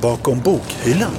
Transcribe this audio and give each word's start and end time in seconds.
bakom 0.00 0.40
bokhyllan. 0.40 1.12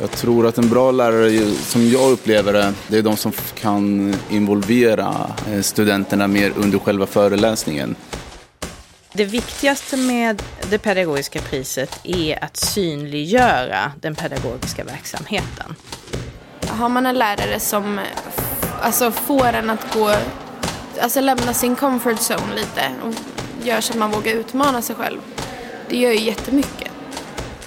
Jag 0.00 0.10
tror 0.10 0.46
att 0.46 0.58
en 0.58 0.68
bra 0.68 0.90
lärare, 0.90 1.50
som 1.50 1.88
jag 1.88 2.10
upplever 2.10 2.52
det, 2.52 2.74
det 2.88 2.98
är 2.98 3.02
de 3.02 3.16
som 3.16 3.32
kan 3.54 4.14
involvera 4.30 5.30
eh, 5.50 5.60
studenterna 5.60 6.26
mer 6.26 6.52
under 6.56 6.78
själva 6.78 7.06
föreläsningen. 7.06 7.96
Det 9.12 9.24
viktigaste 9.24 9.96
med 9.96 10.42
det 10.70 10.78
pedagogiska 10.78 11.40
priset 11.40 12.00
är 12.04 12.44
att 12.44 12.56
synliggöra 12.56 13.92
den 14.00 14.14
pedagogiska 14.14 14.84
verksamheten. 14.84 15.74
Har 16.66 16.88
man 16.88 17.06
en 17.06 17.18
lärare 17.18 17.60
som 17.60 18.00
alltså, 18.80 19.10
får 19.10 19.52
en 19.52 19.70
att 19.70 19.94
gå, 19.94 20.14
alltså 21.00 21.20
lämna 21.20 21.54
sin 21.54 21.76
comfort 21.76 22.18
zone 22.18 22.54
lite 22.54 22.90
och 23.04 23.14
gör 23.66 23.80
så 23.80 23.92
att 23.92 23.98
man 23.98 24.10
vågar 24.10 24.32
utmana 24.32 24.82
sig 24.82 24.96
själv. 24.96 25.20
Det 25.90 25.96
gör 25.96 26.12
ju 26.12 26.20
jättemycket. 26.20 26.90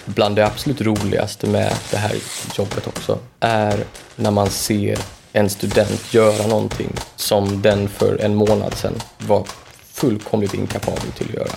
Bland 0.06 0.36
det 0.36 0.46
absolut 0.46 0.82
roligaste 0.82 1.48
med 1.48 1.74
det 1.92 1.98
här 1.98 2.16
jobbet 2.56 2.88
också 2.88 3.20
är 3.40 3.84
när 4.16 4.32
man 4.32 4.50
ser 4.50 5.00
en 5.34 5.50
student 5.50 6.14
göra 6.14 6.48
någonting 6.48 6.94
som 7.16 7.62
den 7.62 7.90
för 7.90 8.22
en 8.22 8.36
månad 8.36 8.74
sedan 8.74 8.94
var 9.18 9.46
fullkomligt 9.92 10.54
inkapabel 10.54 11.12
till 11.18 11.28
att 11.30 11.34
göra. 11.34 11.56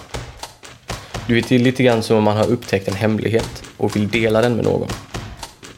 Du 1.27 1.35
vet, 1.35 1.48
det 1.48 1.55
är 1.55 1.59
lite 1.59 1.83
grann 1.83 2.02
som 2.02 2.16
om 2.16 2.24
man 2.24 2.37
har 2.37 2.47
upptäckt 2.47 2.88
en 2.88 2.95
hemlighet 2.95 3.62
och 3.77 3.96
vill 3.96 4.09
dela 4.09 4.41
den 4.41 4.57
med 4.57 4.65
någon. 4.65 4.88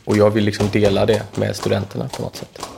Och 0.04 0.16
jag 0.16 0.30
vill 0.30 0.44
liksom 0.44 0.70
dela 0.72 1.06
det 1.06 1.22
med 1.34 1.56
studenterna 1.56 2.08
på 2.08 2.22
något 2.22 2.36
sätt. 2.36 2.75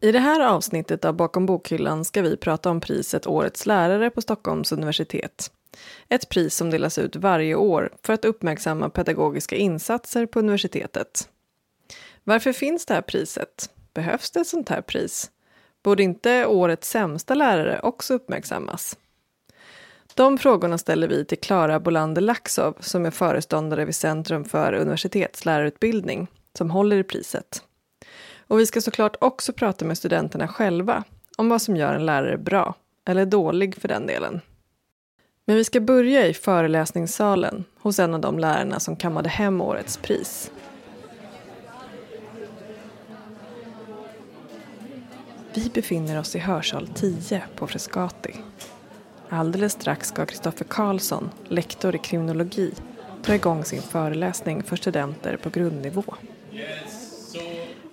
I 0.00 0.12
det 0.12 0.18
här 0.18 0.40
avsnittet 0.40 1.04
av 1.04 1.14
Bakom 1.14 1.46
bokhyllan 1.46 2.04
ska 2.04 2.22
vi 2.22 2.36
prata 2.36 2.70
om 2.70 2.80
priset 2.80 3.26
Årets 3.26 3.66
lärare 3.66 4.10
på 4.10 4.20
Stockholms 4.20 4.72
universitet. 4.72 5.50
Ett 6.08 6.28
pris 6.28 6.54
som 6.54 6.70
delas 6.70 6.98
ut 6.98 7.16
varje 7.16 7.54
år 7.54 7.92
för 8.02 8.12
att 8.12 8.24
uppmärksamma 8.24 8.90
pedagogiska 8.90 9.56
insatser 9.56 10.26
på 10.26 10.38
universitetet. 10.38 11.28
Varför 12.24 12.52
finns 12.52 12.86
det 12.86 12.94
här 12.94 13.02
priset? 13.02 13.70
Behövs 13.94 14.30
det 14.30 14.40
ett 14.40 14.46
sånt 14.46 14.68
här 14.68 14.82
pris? 14.82 15.30
Borde 15.82 16.02
inte 16.02 16.46
årets 16.46 16.90
sämsta 16.90 17.34
lärare 17.34 17.80
också 17.82 18.14
uppmärksammas? 18.14 18.96
De 20.14 20.38
frågorna 20.38 20.78
ställer 20.78 21.08
vi 21.08 21.24
till 21.24 21.40
Klara 21.40 21.80
Bolander 21.80 22.22
Laxov 22.22 22.76
som 22.80 23.06
är 23.06 23.10
föreståndare 23.10 23.84
vid 23.84 23.96
Centrum 23.96 24.44
för 24.44 24.72
universitetslärarutbildning 24.72 26.26
som 26.58 26.70
håller 26.70 26.96
i 26.96 27.04
priset. 27.04 27.62
Och 28.48 28.58
vi 28.58 28.66
ska 28.66 28.80
såklart 28.80 29.16
också 29.20 29.52
prata 29.52 29.84
med 29.84 29.98
studenterna 29.98 30.48
själva 30.48 31.04
om 31.36 31.48
vad 31.48 31.62
som 31.62 31.76
gör 31.76 31.94
en 31.94 32.06
lärare 32.06 32.38
bra, 32.38 32.74
eller 33.04 33.26
dålig 33.26 33.76
för 33.76 33.88
den 33.88 34.06
delen. 34.06 34.40
Men 35.44 35.56
vi 35.56 35.64
ska 35.64 35.80
börja 35.80 36.26
i 36.26 36.34
föreläsningssalen 36.34 37.64
hos 37.80 37.98
en 37.98 38.14
av 38.14 38.20
de 38.20 38.38
lärarna 38.38 38.80
som 38.80 38.96
kammade 38.96 39.28
hem 39.28 39.60
årets 39.60 39.96
pris. 39.96 40.50
Vi 45.54 45.70
befinner 45.74 46.20
oss 46.20 46.36
i 46.36 46.38
hörsal 46.38 46.88
10 46.94 47.42
på 47.56 47.66
Frescati. 47.66 48.34
Alldeles 49.28 49.72
strax 49.72 50.08
ska 50.08 50.26
Kristoffer 50.26 50.64
Karlsson, 50.64 51.30
lektor 51.48 51.94
i 51.94 51.98
kriminologi, 51.98 52.74
dra 53.22 53.34
igång 53.34 53.64
sin 53.64 53.82
föreläsning 53.82 54.62
för 54.62 54.76
studenter 54.76 55.36
på 55.36 55.50
grundnivå. 55.50 56.04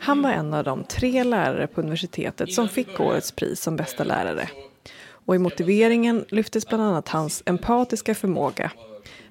Han 0.05 0.21
var 0.21 0.31
en 0.31 0.53
av 0.53 0.63
de 0.63 0.83
tre 0.83 1.23
lärare 1.23 1.67
på 1.67 1.81
universitetet 1.81 2.53
som 2.53 2.69
fick 2.69 2.99
årets 2.99 3.31
pris 3.31 3.61
som 3.61 3.75
bästa 3.75 4.03
lärare. 4.03 4.49
Och 5.07 5.35
i 5.35 5.37
motiveringen 5.37 6.25
lyftes 6.29 6.67
bland 6.67 6.83
annat 6.83 7.09
hans 7.09 7.43
empatiska 7.45 8.15
förmåga, 8.15 8.71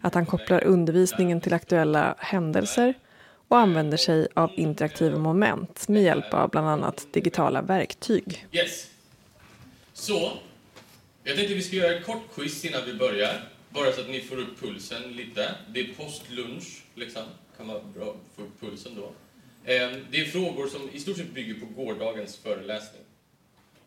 att 0.00 0.14
han 0.14 0.26
kopplar 0.26 0.64
undervisningen 0.64 1.40
till 1.40 1.54
aktuella 1.54 2.14
händelser 2.18 2.94
och 3.48 3.58
använder 3.58 3.96
sig 3.96 4.28
av 4.34 4.50
interaktiva 4.54 5.18
moment 5.18 5.88
med 5.88 6.02
hjälp 6.02 6.34
av 6.34 6.50
bland 6.50 6.68
annat 6.68 7.06
digitala 7.12 7.62
verktyg. 7.62 8.46
Yes. 8.52 8.90
Så, 9.92 10.32
jag 11.24 11.36
tänkte 11.36 11.54
vi 11.54 11.62
ska 11.62 11.76
göra 11.76 11.94
ett 11.98 12.06
kort 12.06 12.34
quiz 12.34 12.64
innan 12.64 12.80
vi 12.86 12.94
börjar. 12.94 13.48
Bara 13.70 13.92
så 13.92 14.00
att 14.00 14.08
ni 14.08 14.20
får 14.20 14.36
upp 14.36 14.60
pulsen 14.60 15.02
lite. 15.02 15.54
Det 15.68 15.80
är 15.80 15.94
postlunch, 15.94 16.84
liksom. 16.94 17.22
Kan 17.56 17.68
vara 17.68 17.80
bra 17.94 18.04
att 18.04 18.36
få 18.36 18.42
upp 18.42 18.60
pulsen 18.60 18.92
då. 18.96 19.10
Ehm, 19.66 20.00
det 20.10 20.20
är 20.20 20.24
frågor 20.24 20.66
som 20.66 20.80
i 20.92 20.98
stort 20.98 21.16
sett 21.16 21.34
bygger 21.34 21.54
på 21.54 21.82
gårdagens 21.82 22.36
föreläsning. 22.36 23.02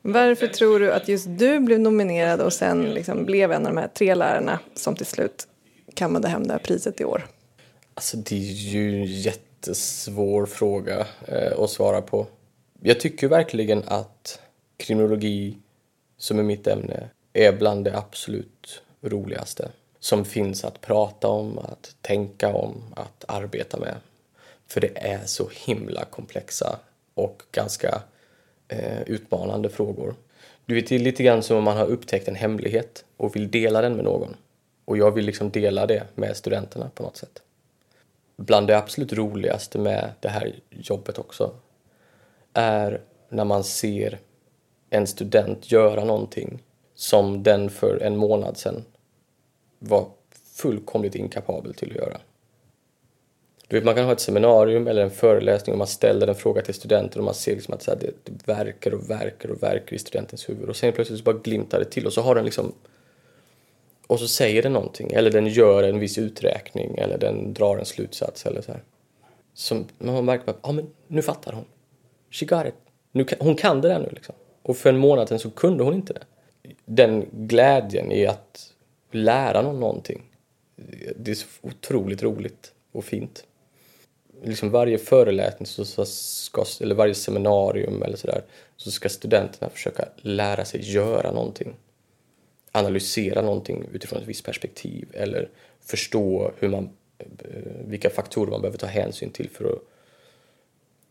Varför 0.01 0.47
tror 0.47 0.79
du 0.79 0.91
att 0.91 1.07
just 1.07 1.27
du 1.29 1.59
blev 1.59 1.79
nominerad 1.79 2.41
och 2.41 2.53
sen 2.53 2.93
liksom 2.93 3.25
blev 3.25 3.51
en 3.51 3.65
av 3.65 3.73
de 3.73 3.79
här 3.79 3.87
tre 3.87 4.15
lärarna 4.15 4.59
som 4.75 4.95
till 4.95 5.05
slut 5.05 5.47
kammade 5.93 6.27
hem 6.27 6.47
det 6.47 6.53
här 6.53 6.59
priset 6.59 7.01
i 7.01 7.05
år? 7.05 7.27
Alltså 7.93 8.17
det 8.17 8.35
är 8.35 8.53
ju 8.53 8.95
en 8.95 9.05
jättesvår 9.05 10.45
fråga 10.45 11.07
eh, 11.27 11.59
att 11.59 11.69
svara 11.69 12.01
på. 12.01 12.27
Jag 12.81 12.99
tycker 12.99 13.27
verkligen 13.27 13.83
att 13.87 14.39
kriminologi, 14.77 15.57
som 16.17 16.39
är 16.39 16.43
mitt 16.43 16.67
ämne, 16.67 17.09
är 17.33 17.51
bland 17.51 17.85
det 17.85 17.97
absolut 17.97 18.81
roligaste 19.01 19.71
som 19.99 20.25
finns 20.25 20.63
att 20.63 20.81
prata 20.81 21.27
om, 21.27 21.59
att 21.59 21.95
tänka 22.01 22.53
om, 22.53 22.83
att 22.95 23.25
arbeta 23.27 23.77
med. 23.77 23.95
För 24.67 24.81
det 24.81 24.97
är 24.97 25.25
så 25.25 25.49
himla 25.65 26.05
komplexa 26.05 26.79
och 27.13 27.43
ganska 27.51 28.01
eh, 28.67 29.01
utmanande 29.01 29.69
frågor. 29.69 30.15
Du 30.65 30.75
vet, 30.75 30.87
det 30.87 30.95
är 30.95 30.99
lite 30.99 31.23
grann 31.23 31.43
som 31.43 31.57
om 31.57 31.63
man 31.63 31.77
har 31.77 31.85
upptäckt 31.85 32.27
en 32.27 32.35
hemlighet 32.35 33.05
och 33.17 33.35
vill 33.35 33.51
dela 33.51 33.81
den 33.81 33.95
med 33.95 34.05
någon. 34.05 34.35
Och 34.85 34.97
jag 34.97 35.11
vill 35.11 35.25
liksom 35.25 35.49
dela 35.49 35.85
det 35.85 36.03
med 36.15 36.37
studenterna 36.37 36.89
på 36.95 37.03
något 37.03 37.17
sätt. 37.17 37.41
Bland 38.37 38.67
det 38.67 38.77
absolut 38.77 39.13
roligaste 39.13 39.79
med 39.79 40.11
det 40.19 40.29
här 40.29 40.55
jobbet 40.69 41.17
också 41.17 41.55
är 42.53 43.01
när 43.29 43.45
man 43.45 43.63
ser 43.63 44.19
en 44.89 45.07
student 45.07 45.71
göra 45.71 46.03
någonting 46.03 46.63
som 46.95 47.43
den 47.43 47.69
för 47.69 48.01
en 48.03 48.17
månad 48.17 48.57
sedan 48.57 48.85
var 49.79 50.07
fullkomligt 50.55 51.15
inkapabel 51.15 51.73
till 51.73 51.91
att 51.91 51.95
göra. 51.95 52.17
Du 53.67 53.75
vet, 53.75 53.85
man 53.85 53.95
kan 53.95 54.05
ha 54.05 54.11
ett 54.11 54.19
seminarium 54.19 54.87
eller 54.87 55.01
en 55.01 55.11
föreläsning 55.11 55.73
och 55.73 55.77
man 55.77 55.87
ställer 55.87 56.27
en 56.27 56.35
fråga 56.35 56.61
till 56.61 56.73
studenten 56.73 57.19
och 57.19 57.25
man 57.25 57.33
ser 57.33 57.55
liksom 57.55 57.73
att 57.73 57.81
så 57.81 57.91
här, 57.91 57.99
det, 57.99 58.11
det 58.23 58.47
verkar 58.47 58.93
och 58.93 59.09
verkar 59.09 59.49
och 59.49 59.63
verkar 59.63 59.95
i 59.95 59.99
studentens 59.99 60.49
huvud 60.49 60.69
och 60.69 60.75
sen 60.75 60.93
plötsligt 60.93 61.19
så 61.19 61.23
bara 61.23 61.37
glimtar 61.37 61.79
det 61.79 61.85
till 61.85 62.05
och 62.05 62.13
så 62.13 62.21
har 62.21 62.35
den 62.35 62.45
liksom 62.45 62.73
och 64.07 64.19
så 64.19 64.27
säger 64.27 64.63
den 64.63 64.73
någonting 64.73 65.11
eller 65.11 65.31
den 65.31 65.47
gör 65.47 65.83
en 65.83 65.99
viss 65.99 66.17
uträkning 66.17 66.97
eller 66.97 67.17
den 67.17 67.53
drar 67.53 67.77
en 67.77 67.85
slutsats 67.85 68.45
eller 68.45 68.61
så 68.61 68.71
här. 68.71 68.83
Som 69.53 69.85
man 69.97 70.25
märker 70.25 70.51
att 70.51 70.59
ja, 70.63 70.71
men 70.71 70.89
nu 71.07 71.21
fattar 71.21 71.53
hon. 71.53 71.65
She 72.31 72.45
got 72.45 72.65
it. 72.65 72.73
Nu 73.11 73.23
kan, 73.23 73.37
hon 73.41 73.55
kan 73.55 73.81
det 73.81 73.87
där 73.87 73.99
nu 73.99 74.09
liksom. 74.11 74.35
Och 74.61 74.77
för 74.77 74.89
en 74.89 74.97
månad 74.97 75.29
sedan 75.29 75.39
så 75.39 75.49
kunde 75.49 75.83
hon 75.83 75.93
inte 75.93 76.13
det. 76.13 76.23
Den 76.85 77.25
glädjen 77.31 78.11
i 78.11 78.25
att 78.25 78.73
lära 79.11 79.61
någon 79.61 79.79
någonting. 79.79 80.23
Det 81.15 81.31
är 81.31 81.35
så 81.35 81.47
otroligt 81.61 82.23
roligt 82.23 82.73
och 82.91 83.05
fint 83.05 83.43
liksom 84.43 84.69
varje 84.69 84.97
föreläsning 84.97 85.65
så 85.65 86.05
ska, 86.05 86.65
eller 86.81 86.95
varje 86.95 87.15
seminarium 87.15 88.03
eller 88.03 88.17
sådär 88.17 88.41
så 88.77 88.91
ska 88.91 89.09
studenterna 89.09 89.69
försöka 89.69 90.05
lära 90.17 90.65
sig 90.65 90.93
göra 90.93 91.31
någonting. 91.31 91.75
Analysera 92.71 93.41
någonting 93.41 93.89
utifrån 93.93 94.21
ett 94.21 94.27
visst 94.27 94.45
perspektiv 94.45 95.07
eller 95.13 95.49
förstå 95.81 96.51
hur 96.59 96.69
man, 96.69 96.89
eh, 97.19 97.25
vilka 97.85 98.09
faktorer 98.09 98.51
man 98.51 98.61
behöver 98.61 98.77
ta 98.77 98.87
hänsyn 98.87 99.29
till 99.29 99.49
för 99.49 99.65
att 99.65 99.79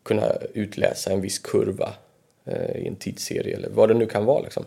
kunna 0.02 0.32
utläsa 0.54 1.12
en 1.12 1.20
viss 1.20 1.38
kurva 1.38 1.94
eh, 2.44 2.76
i 2.76 2.88
en 2.88 2.96
tidsserie 2.96 3.56
eller 3.56 3.68
vad 3.68 3.88
det 3.88 3.94
nu 3.94 4.06
kan 4.06 4.24
vara. 4.24 4.42
Liksom. 4.42 4.64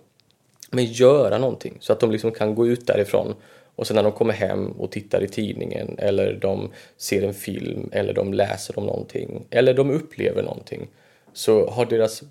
Men 0.72 0.86
göra 0.86 1.38
någonting 1.38 1.78
så 1.80 1.94
att 1.94 2.00
de 2.00 2.12
liksom 2.12 2.32
kan 2.32 2.56
gå 2.56 2.68
ut 2.68 2.88
därifrån 2.88 3.36
och 3.80 3.88
sen 3.88 3.96
när 3.96 4.04
de 4.04 4.12
kommer 4.12 4.34
hem 4.34 4.72
och 4.72 4.92
tittar 4.92 5.24
i 5.24 5.28
tidningen 5.28 5.96
eller 5.98 6.34
de 6.34 6.72
ser 6.98 7.22
en 7.22 7.34
film 7.34 7.90
eller 7.92 8.14
de 8.14 8.34
läser 8.34 8.80
om 8.80 8.86
någonting 8.86 9.46
eller 9.50 9.74
de 9.74 9.92
upplever 9.92 10.44
någonting 10.44 10.88
så 11.34 11.70
har 11.70 11.86
deras 11.86 12.24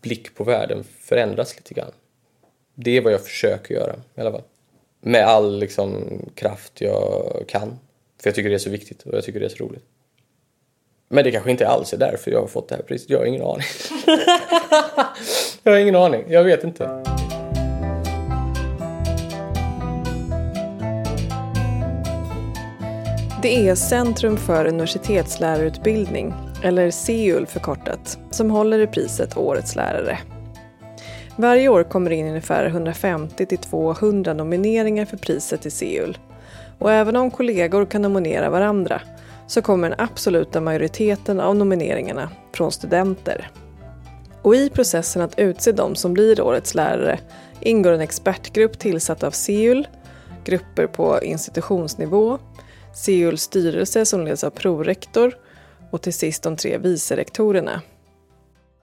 blick 0.00 0.34
på 0.34 0.44
världen 0.44 0.84
förändrats 1.00 1.56
lite 1.56 1.74
grann. 1.74 1.92
Det 2.74 2.96
är 2.96 3.00
vad 3.00 3.12
jag 3.12 3.24
försöker 3.24 3.74
göra 3.74 3.94
i 4.14 4.20
alla 4.20 4.32
fall. 4.32 4.42
Med 5.00 5.24
all 5.24 5.58
liksom, 5.58 6.04
kraft 6.34 6.80
jag 6.80 7.44
kan. 7.48 7.78
För 8.22 8.28
jag 8.28 8.34
tycker 8.34 8.48
det 8.48 8.56
är 8.56 8.58
så 8.58 8.70
viktigt 8.70 9.02
och 9.02 9.14
jag 9.14 9.24
tycker 9.24 9.40
det 9.40 9.46
är 9.46 9.50
så 9.50 9.64
roligt. 9.64 9.84
Men 11.08 11.24
det 11.24 11.30
kanske 11.30 11.50
inte 11.50 11.68
alls 11.68 11.92
är 11.92 11.98
därför 11.98 12.30
jag 12.30 12.40
har 12.40 12.48
fått 12.48 12.68
det 12.68 12.74
här 12.74 12.82
priset. 12.82 13.10
Jag 13.10 13.18
har 13.18 13.26
ingen 13.26 13.42
aning. 13.42 13.66
jag 15.62 15.72
har 15.72 15.78
ingen 15.78 15.96
aning. 15.96 16.24
Jag 16.28 16.44
vet 16.44 16.64
inte. 16.64 17.15
Det 23.46 23.68
är 23.68 23.74
Centrum 23.74 24.36
för 24.36 24.66
universitetslärarutbildning, 24.66 26.34
eller 26.62 26.90
CEUL 26.90 27.46
förkortat, 27.46 28.18
som 28.30 28.50
håller 28.50 28.78
i 28.78 28.86
priset 28.86 29.36
Årets 29.36 29.76
lärare. 29.76 30.18
Varje 31.36 31.68
år 31.68 31.82
kommer 31.82 32.10
det 32.10 32.16
in 32.16 32.26
ungefär 32.26 32.68
150-200 32.68 34.34
nomineringar 34.34 35.04
för 35.04 35.16
priset 35.16 35.62
till 35.62 35.72
Seul. 35.72 36.18
Och 36.78 36.92
även 36.92 37.16
om 37.16 37.30
kollegor 37.30 37.86
kan 37.86 38.02
nominera 38.02 38.50
varandra 38.50 39.00
så 39.46 39.62
kommer 39.62 39.90
den 39.90 40.00
absoluta 40.00 40.60
majoriteten 40.60 41.40
av 41.40 41.56
nomineringarna 41.56 42.30
från 42.52 42.72
studenter. 42.72 43.50
Och 44.42 44.54
i 44.54 44.70
processen 44.70 45.22
att 45.22 45.38
utse 45.38 45.72
de 45.72 45.94
som 45.94 46.12
blir 46.12 46.40
årets 46.40 46.74
lärare 46.74 47.18
ingår 47.60 47.92
en 47.92 48.00
expertgrupp 48.00 48.78
tillsatt 48.78 49.22
av 49.22 49.30
Seul, 49.30 49.88
grupper 50.44 50.86
på 50.86 51.22
institutionsnivå, 51.22 52.38
Seuls 52.96 53.42
styrelse 53.42 54.06
som 54.06 54.24
leds 54.24 54.44
av 54.44 54.50
prorektor 54.50 55.38
och 55.90 56.02
till 56.02 56.14
sist 56.14 56.42
de 56.42 56.56
tre 56.56 56.78
vicerektorerna. 56.78 57.82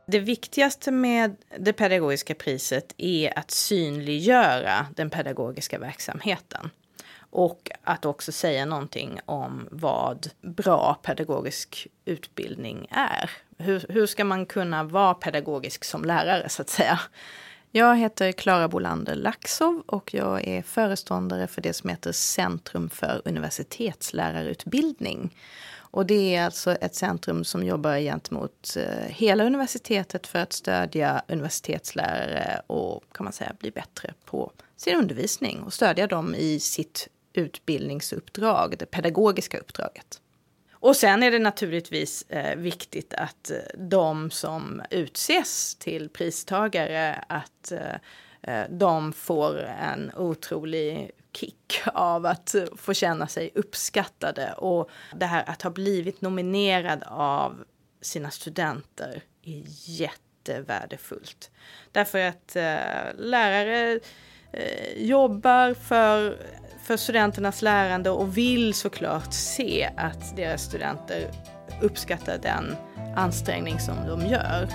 Det 0.08 0.20
viktigaste 0.20 0.92
med 0.92 1.36
det 1.60 1.74
pedagogiska 1.74 2.36
priset 2.36 2.94
är 2.98 3.40
att 3.40 3.52
synliggöra 3.52 4.88
den 4.96 5.10
pedagogiska 5.10 5.80
verksamheten. 5.80 6.70
Och 7.30 7.72
att 7.84 8.06
också 8.06 8.32
säga 8.32 8.66
någonting 8.66 9.20
om 9.26 9.68
vad 9.72 10.28
bra 10.42 11.00
pedagogisk 11.04 11.88
utbildning 12.06 12.88
är. 12.92 13.32
Hur, 13.58 13.86
hur 13.90 14.06
ska 14.06 14.26
man 14.26 14.46
kunna 14.46 14.84
vara 14.84 15.14
pedagogisk 15.14 15.84
som 15.84 16.06
lärare 16.06 16.50
så 16.50 16.62
att 16.62 16.70
säga? 16.70 17.00
Jag 17.76 17.98
heter 17.98 18.32
Klara 18.32 18.68
Bolander 18.68 19.16
Laxov 19.16 19.84
och 19.86 20.14
jag 20.14 20.48
är 20.48 20.62
föreståndare 20.62 21.48
för 21.48 21.62
det 21.62 21.74
som 21.74 21.90
heter 21.90 22.12
Centrum 22.12 22.90
för 22.90 23.22
universitetslärarutbildning. 23.26 25.38
Och 25.76 26.06
det 26.06 26.36
är 26.36 26.46
alltså 26.46 26.72
ett 26.72 26.96
centrum 26.96 27.44
som 27.44 27.64
jobbar 27.64 27.98
gentemot 27.98 28.78
eh, 28.78 29.08
hela 29.08 29.46
universitetet 29.46 30.28
för 30.28 30.40
att 30.40 30.54
stödja 30.54 31.22
universitetslärare 31.28 32.62
och 32.68 33.04
kan 33.12 33.24
man 33.24 33.34
säga 33.34 33.54
bli 33.60 33.72
bättre 33.72 34.14
på 34.26 34.52
sin 34.78 34.96
undervisning 34.96 35.64
och 35.64 35.74
stödja 35.74 36.08
dem 36.08 36.36
i 36.36 36.60
sitt 36.60 37.08
utbildningsuppdrag, 37.34 38.76
det 38.80 38.86
pedagogiska 38.86 39.58
uppdraget. 39.58 40.22
Och 40.84 40.96
sen 40.96 41.24
är 41.24 41.32
det 41.32 41.40
naturligtvis 41.40 42.22
eh, 42.30 42.56
viktigt 42.56 43.14
att 43.14 43.52
eh, 43.52 43.58
de 43.78 44.32
som 44.32 44.82
utses 44.90 45.76
till 45.76 46.10
pristagare, 46.10 47.24
att 47.28 47.72
eh, 47.72 47.96
eh, 48.42 48.70
de 48.70 49.14
får 49.14 49.58
en 49.60 50.12
otrolig 50.16 51.12
kick 51.34 51.82
av 51.86 52.26
att 52.26 52.56
få 52.78 52.94
känna 52.94 53.28
sig 53.28 53.52
uppskattade. 53.56 54.54
Och 54.54 54.90
det 55.16 55.26
här 55.26 55.50
att 55.50 55.62
ha 55.62 55.70
blivit 55.70 56.22
nominerad 56.22 57.04
av 57.08 57.64
sina 58.02 58.32
studenter 58.32 59.24
är 59.44 59.64
jättevärdefullt. 59.86 61.52
Därför 61.92 62.20
att 62.20 62.56
eh, 62.56 63.16
lärare 63.16 64.00
jobbar 64.98 65.74
för 65.74 66.38
för 66.84 66.98
studenternas 66.98 67.62
lärande 67.62 68.10
och 68.10 68.38
vill 68.38 68.74
såklart 68.74 69.34
se 69.34 69.90
att 69.98 70.36
deras 70.36 70.62
studenter 70.62 71.32
uppskattar 71.82 72.38
den 72.42 72.76
ansträngning 73.16 73.80
som 73.80 73.96
de 74.08 74.26
gör. 74.26 74.68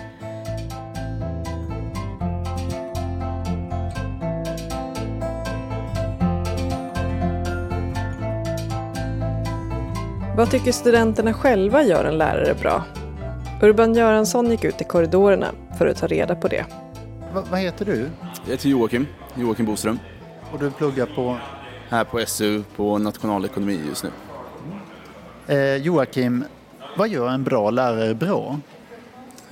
Vad 10.36 10.50
tycker 10.50 10.72
studenterna 10.72 11.34
själva 11.34 11.82
gör 11.82 12.04
en 12.04 12.18
lärare 12.18 12.54
bra? 12.54 12.84
Urban 13.62 13.94
Göransson 13.94 14.50
gick 14.50 14.64
ut 14.64 14.80
i 14.80 14.84
korridorerna 14.84 15.46
för 15.78 15.86
att 15.86 15.96
ta 15.96 16.06
reda 16.06 16.34
på 16.34 16.48
det. 16.48 16.66
Va, 17.34 17.44
vad 17.50 17.60
heter 17.60 17.84
du? 17.84 18.10
Jag 18.48 18.52
heter 18.52 18.68
Joakim, 18.68 19.06
Joakim 19.34 19.66
Boström. 19.66 19.98
Och 20.52 20.58
du 20.58 20.70
pluggar 20.70 21.06
på? 21.06 21.36
här 21.88 22.04
på 22.04 22.26
SU 22.26 22.62
på 22.76 22.98
nationalekonomi 22.98 23.80
just 23.88 24.04
nu. 24.04 24.10
Eh, 25.54 25.76
Joakim, 25.76 26.44
vad 26.96 27.08
gör 27.08 27.28
en 27.28 27.44
bra 27.44 27.70
lärare 27.70 28.14
bra? 28.14 28.60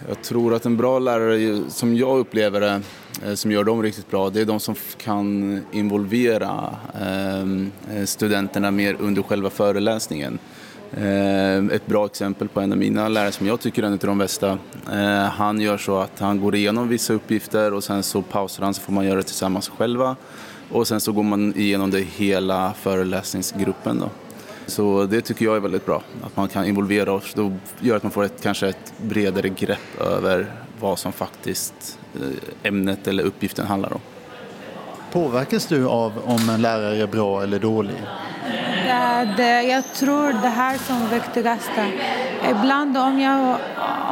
Jag 0.09 0.23
tror 0.23 0.55
att 0.55 0.67
en 0.67 0.77
bra 0.77 0.99
lärare, 0.99 1.61
som 1.69 1.97
jag 1.97 2.19
upplever 2.19 2.61
det, 2.61 2.83
eh, 3.25 3.35
som 3.35 3.51
gör 3.51 3.65
dem 3.65 3.83
riktigt 3.83 4.11
bra, 4.11 4.31
det 4.31 4.41
är 4.41 4.45
de 4.45 4.61
som 4.61 4.75
kan 4.97 5.61
involvera 5.73 6.77
ehm, 7.01 7.73
eh, 7.93 8.05
studenterna 8.05 8.71
mer 8.71 8.97
under 9.01 9.23
själva 9.23 9.51
föreläsningen. 9.51 10.39
Eh, 10.97 11.57
ett 11.57 11.87
bra 11.87 12.07
exempel 12.07 12.49
på 12.49 12.61
en 12.61 12.73
av 12.73 12.79
mina 12.79 13.09
lärare 13.09 13.33
som 13.33 13.47
jag 13.47 13.61
tycker 13.61 13.83
är 13.83 13.87
en 13.87 13.93
av 13.93 13.99
de 13.99 14.19
bästa. 14.19 14.59
Eh, 14.93 15.25
han 15.25 15.61
gör 15.61 15.79
så 15.79 15.99
att 15.99 16.21
han 16.21 16.41
går 16.41 16.55
igenom 16.55 16.89
vissa 16.89 17.13
uppgifter 17.13 17.73
och 17.73 17.85
sen 17.85 18.03
så 18.03 18.23
pausar 18.23 18.65
han 18.65 18.75
så 18.75 18.81
får 18.81 18.93
man 18.93 19.07
göra 19.07 19.17
det 19.17 19.23
tillsammans 19.23 19.69
själva. 19.69 20.17
Och 20.71 20.89
sen 20.89 21.01
så 21.01 21.13
går 21.13 21.23
man 21.23 21.57
igenom 21.57 21.91
det 21.91 22.01
hela 22.01 22.73
föreläsningsgruppen. 22.73 23.99
Då. 23.99 24.11
Så 24.67 25.07
det 25.07 25.21
tycker 25.21 25.45
jag 25.45 25.57
är 25.57 25.61
väldigt 25.61 25.87
bra, 25.87 26.03
att 26.23 26.37
man 26.37 26.49
kan 26.49 26.65
involvera 26.65 27.13
oss. 27.13 27.35
Det 27.35 27.59
gör 27.81 27.97
att 27.97 28.03
man 28.03 28.13
får 28.13 28.25
ett, 28.25 28.43
kanske 28.43 28.69
ett 28.69 28.93
bredare 29.03 29.49
grepp 29.49 30.01
över 30.01 30.53
vad 30.81 30.99
som 30.99 31.13
faktiskt 31.13 31.99
eh, 32.15 32.69
ämnet 32.69 33.09
eller 33.09 33.23
uppgiften 33.25 33.67
handlar 33.67 33.93
om. 33.93 34.01
Påverkas 35.13 35.67
du 35.67 35.87
av 35.87 36.13
om 36.25 36.51
en 36.51 36.63
lärare 36.63 37.03
är 37.03 37.07
bra 37.07 37.43
eller 37.43 37.59
dålig? 37.59 38.03
Det, 39.07 39.35
det, 39.37 39.63
jag 39.63 39.85
tror 39.95 40.33
det 40.33 40.49
här 40.49 40.79
som 40.79 41.09
viktigaste. 41.09 41.93
Ibland 42.51 42.97
om 42.97 43.21
jag, 43.21 43.57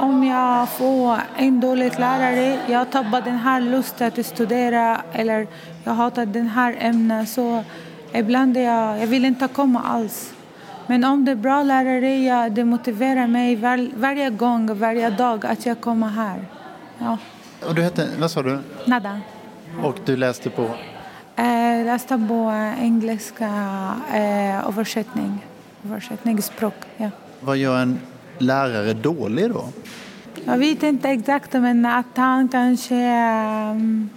om 0.00 0.24
jag 0.24 0.68
får 0.68 1.18
en 1.36 1.60
dålig 1.60 1.98
lärare, 1.98 2.58
jag 2.66 2.90
tappar 2.90 3.20
den 3.20 3.38
här 3.38 3.60
lusten 3.60 4.06
att 4.18 4.26
studera 4.26 5.00
eller 5.12 5.46
jag 5.84 5.92
hatar 5.92 6.26
den 6.26 6.48
här 6.48 6.76
ämnet 6.78 7.28
så 7.28 7.64
ibland 8.12 8.56
jag, 8.56 9.00
jag 9.00 9.06
vill 9.06 9.24
inte 9.24 9.48
komma 9.48 9.82
alls. 9.82 10.34
Men 10.86 11.04
om 11.04 11.24
det 11.24 11.30
är 11.30 11.36
bra 11.36 11.62
lärare, 11.62 12.16
ja, 12.18 12.48
det 12.48 12.64
motiverar 12.64 13.26
mig 13.26 13.56
var, 13.56 13.88
varje 13.96 14.30
gång, 14.30 14.78
varje 14.78 15.10
dag 15.10 15.46
att 15.46 15.66
jag 15.66 15.80
kommer 15.80 16.08
här. 16.08 16.44
Ja. 16.98 17.18
Och 17.68 17.74
du 17.74 17.82
hette, 17.82 18.08
vad 18.18 18.30
sa 18.30 18.42
du? 18.42 18.58
Nada. 18.86 19.20
Och 19.82 19.96
du 20.04 20.16
läste 20.16 20.50
på? 20.50 20.70
Jag 21.36 21.86
läste 21.86 22.26
på 22.28 22.52
engelska 22.80 23.50
eh, 24.14 24.68
översättning, 24.68 25.46
översättningsspråk. 25.84 26.74
Ja. 26.96 27.10
Vad 27.40 27.56
gör 27.56 27.82
en 27.82 27.98
lärare 28.38 28.92
dålig 28.92 29.50
då? 29.50 29.64
Jag 30.44 30.58
vet 30.58 30.82
inte 30.82 31.08
exakt, 31.08 31.52
men 31.52 31.86
att 31.86 32.16
han 32.16 32.48
kanske 32.48 32.94
um, 33.70 34.10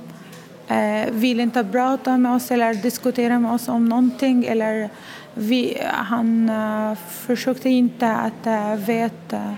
eh, 0.67 1.11
vill 1.11 1.39
inte 1.39 1.63
prata 1.63 2.17
med 2.17 2.35
oss 2.35 2.51
eller 2.51 2.73
diskutera 2.73 3.39
med 3.39 3.51
oss 3.51 3.67
om 3.67 3.89
någonting. 3.89 4.45
Eller 4.45 4.89
vi, 5.33 5.77
han 5.85 6.49
uh, 6.49 6.97
försökte 7.09 7.69
inte 7.69 8.11
att 8.11 8.47
uh, 8.47 8.75
veta 8.75 9.55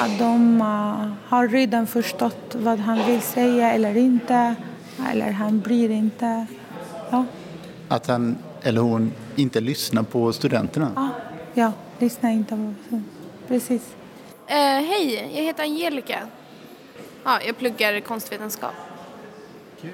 att 0.00 0.18
de 0.18 0.60
har 1.28 1.48
redan 1.48 1.86
förstått 1.86 2.56
vad 2.58 2.78
han 2.78 3.06
vill 3.06 3.20
säga 3.20 3.72
eller 3.72 3.96
inte. 3.96 4.56
Eller 5.10 5.30
han 5.30 5.60
bryr 5.60 5.90
inte. 5.90 6.46
Ja. 7.10 7.24
Att 7.88 8.06
han 8.06 8.38
eller 8.62 8.80
hon 8.80 9.12
inte 9.36 9.60
lyssnar 9.60 10.02
på 10.02 10.32
studenterna? 10.32 10.92
Ja, 10.96 11.08
ja 11.54 11.72
lyssnar 11.98 12.30
inte 12.30 12.74
på 12.90 13.02
Precis. 13.48 13.82
Uh, 14.50 14.54
Hej, 14.56 15.30
jag 15.34 15.42
heter 15.42 15.62
Angelica. 15.62 16.18
Ja, 17.24 17.38
jag 17.46 17.58
pluggar 17.58 18.00
konstvetenskap. 18.00 18.74
Kul. 19.80 19.90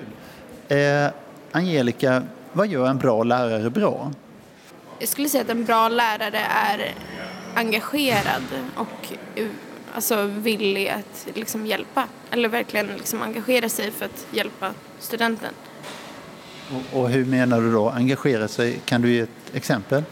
Eh, 0.69 1.11
Angelica, 1.53 2.23
vad 2.53 2.67
gör 2.67 2.87
en 2.87 2.99
bra 2.99 3.23
lärare 3.23 3.71
bra? 3.71 4.13
Jag 4.99 5.09
skulle 5.09 5.29
säga 5.29 5.43
att 5.43 5.51
en 5.51 5.65
bra 5.65 5.89
lärare 5.89 6.39
är 6.39 6.95
engagerad 7.55 8.43
och 8.77 9.13
alltså, 9.97 10.27
villig 10.27 10.89
att 10.89 11.27
liksom, 11.35 11.67
hjälpa. 11.67 12.09
Eller 12.31 12.49
verkligen 12.49 12.87
liksom, 12.87 13.23
engagera 13.23 13.69
sig 13.69 13.91
för 13.91 14.05
att 14.05 14.27
hjälpa 14.31 14.71
studenten. 14.99 15.51
Och, 16.71 17.01
och 17.01 17.11
hur 17.11 17.25
menar 17.25 17.61
du 17.61 17.73
då 17.73 17.89
engagera 17.89 18.49
sig? 18.49 18.81
Kan 18.85 19.03
du 19.03 19.13
ge 19.13 19.21
ett 19.21 19.55
exempel? 19.55 20.05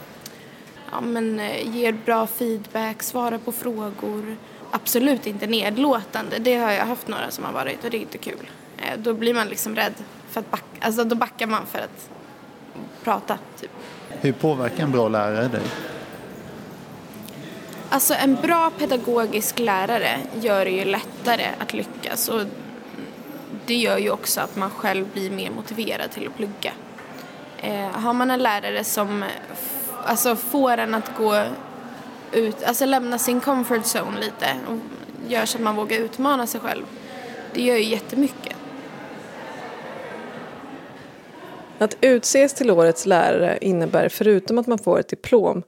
Ja, 0.93 1.01
men 1.01 1.41
eh, 1.41 1.77
ger 1.77 1.93
bra 1.93 2.27
feedback, 2.27 3.03
svarar 3.03 3.39
på 3.39 3.53
frågor. 3.53 4.37
Absolut 4.71 5.27
inte 5.27 5.47
nedlåtande. 5.47 6.39
Det 6.39 6.57
har 6.57 6.73
jag 6.73 6.87
haft 6.87 7.09
några 7.09 7.31
som 7.31 7.45
har 7.45 7.53
varit 7.53 7.85
och 7.85 7.91
det 7.91 7.97
är 7.97 8.01
inte 8.01 8.19
kul. 8.19 8.51
Eh, 8.79 8.99
då 8.99 9.15
blir 9.15 9.35
man 9.35 9.49
liksom 9.49 9.77
rädd 9.77 9.95
för 10.31 10.41
att 10.41 10.51
backa. 10.51 10.65
Alltså 10.81 11.05
då 11.05 11.15
backar 11.15 11.47
man 11.47 11.67
för 11.67 11.79
att 11.79 12.11
prata, 13.05 13.39
typ. 13.61 13.71
Hur 14.09 14.33
påverkar 14.33 14.85
en 14.85 14.93
bra 14.93 15.09
lärare 15.09 15.49
dig? 15.49 15.63
Alltså 17.95 18.15
en 18.15 18.35
bra 18.35 18.71
pedagogisk 18.79 19.59
lärare 19.59 20.21
gör 20.41 20.65
det 20.65 20.71
ju 20.71 20.85
lättare 20.85 21.47
att 21.59 21.73
lyckas 21.73 22.29
och 22.29 22.41
det 23.67 23.75
gör 23.75 23.99
ju 23.99 24.11
också 24.11 24.41
att 24.41 24.57
man 24.57 24.71
själv 24.71 25.07
blir 25.13 25.31
mer 25.31 25.51
motiverad 25.51 26.11
till 26.11 26.27
att 26.27 26.37
plugga. 26.37 26.73
Eh, 27.59 27.91
har 27.91 28.13
man 28.13 28.31
en 28.31 28.43
lärare 28.43 28.85
som 28.85 29.25
alltså, 30.05 30.37
får 30.37 30.79
en 30.79 30.95
att 30.95 31.17
gå 31.17 31.45
ut, 32.33 32.65
alltså 32.65 32.87
lämna 32.87 33.19
sin 33.19 33.41
comfort 33.41 33.85
zone 33.85 34.21
lite 34.21 34.57
och 34.69 34.79
gör 35.31 35.45
så 35.47 35.59
att 35.59 35.65
man 35.65 35.77
vågar 35.77 35.99
utmana 35.99 36.47
sig 36.47 36.61
själv, 36.61 36.85
det 37.53 37.63
gör 37.63 37.77
ju 37.77 37.85
jättemycket. 37.85 38.57
Att 41.79 41.97
utses 42.01 42.55
till 42.55 42.71
årets 42.71 43.07
lärare 43.07 43.59
innebär 43.61 44.09
förutom 44.09 44.59
att 44.59 44.67
man 44.67 44.79
får 44.79 45.01
ett 45.01 45.09
diplom 45.09 45.63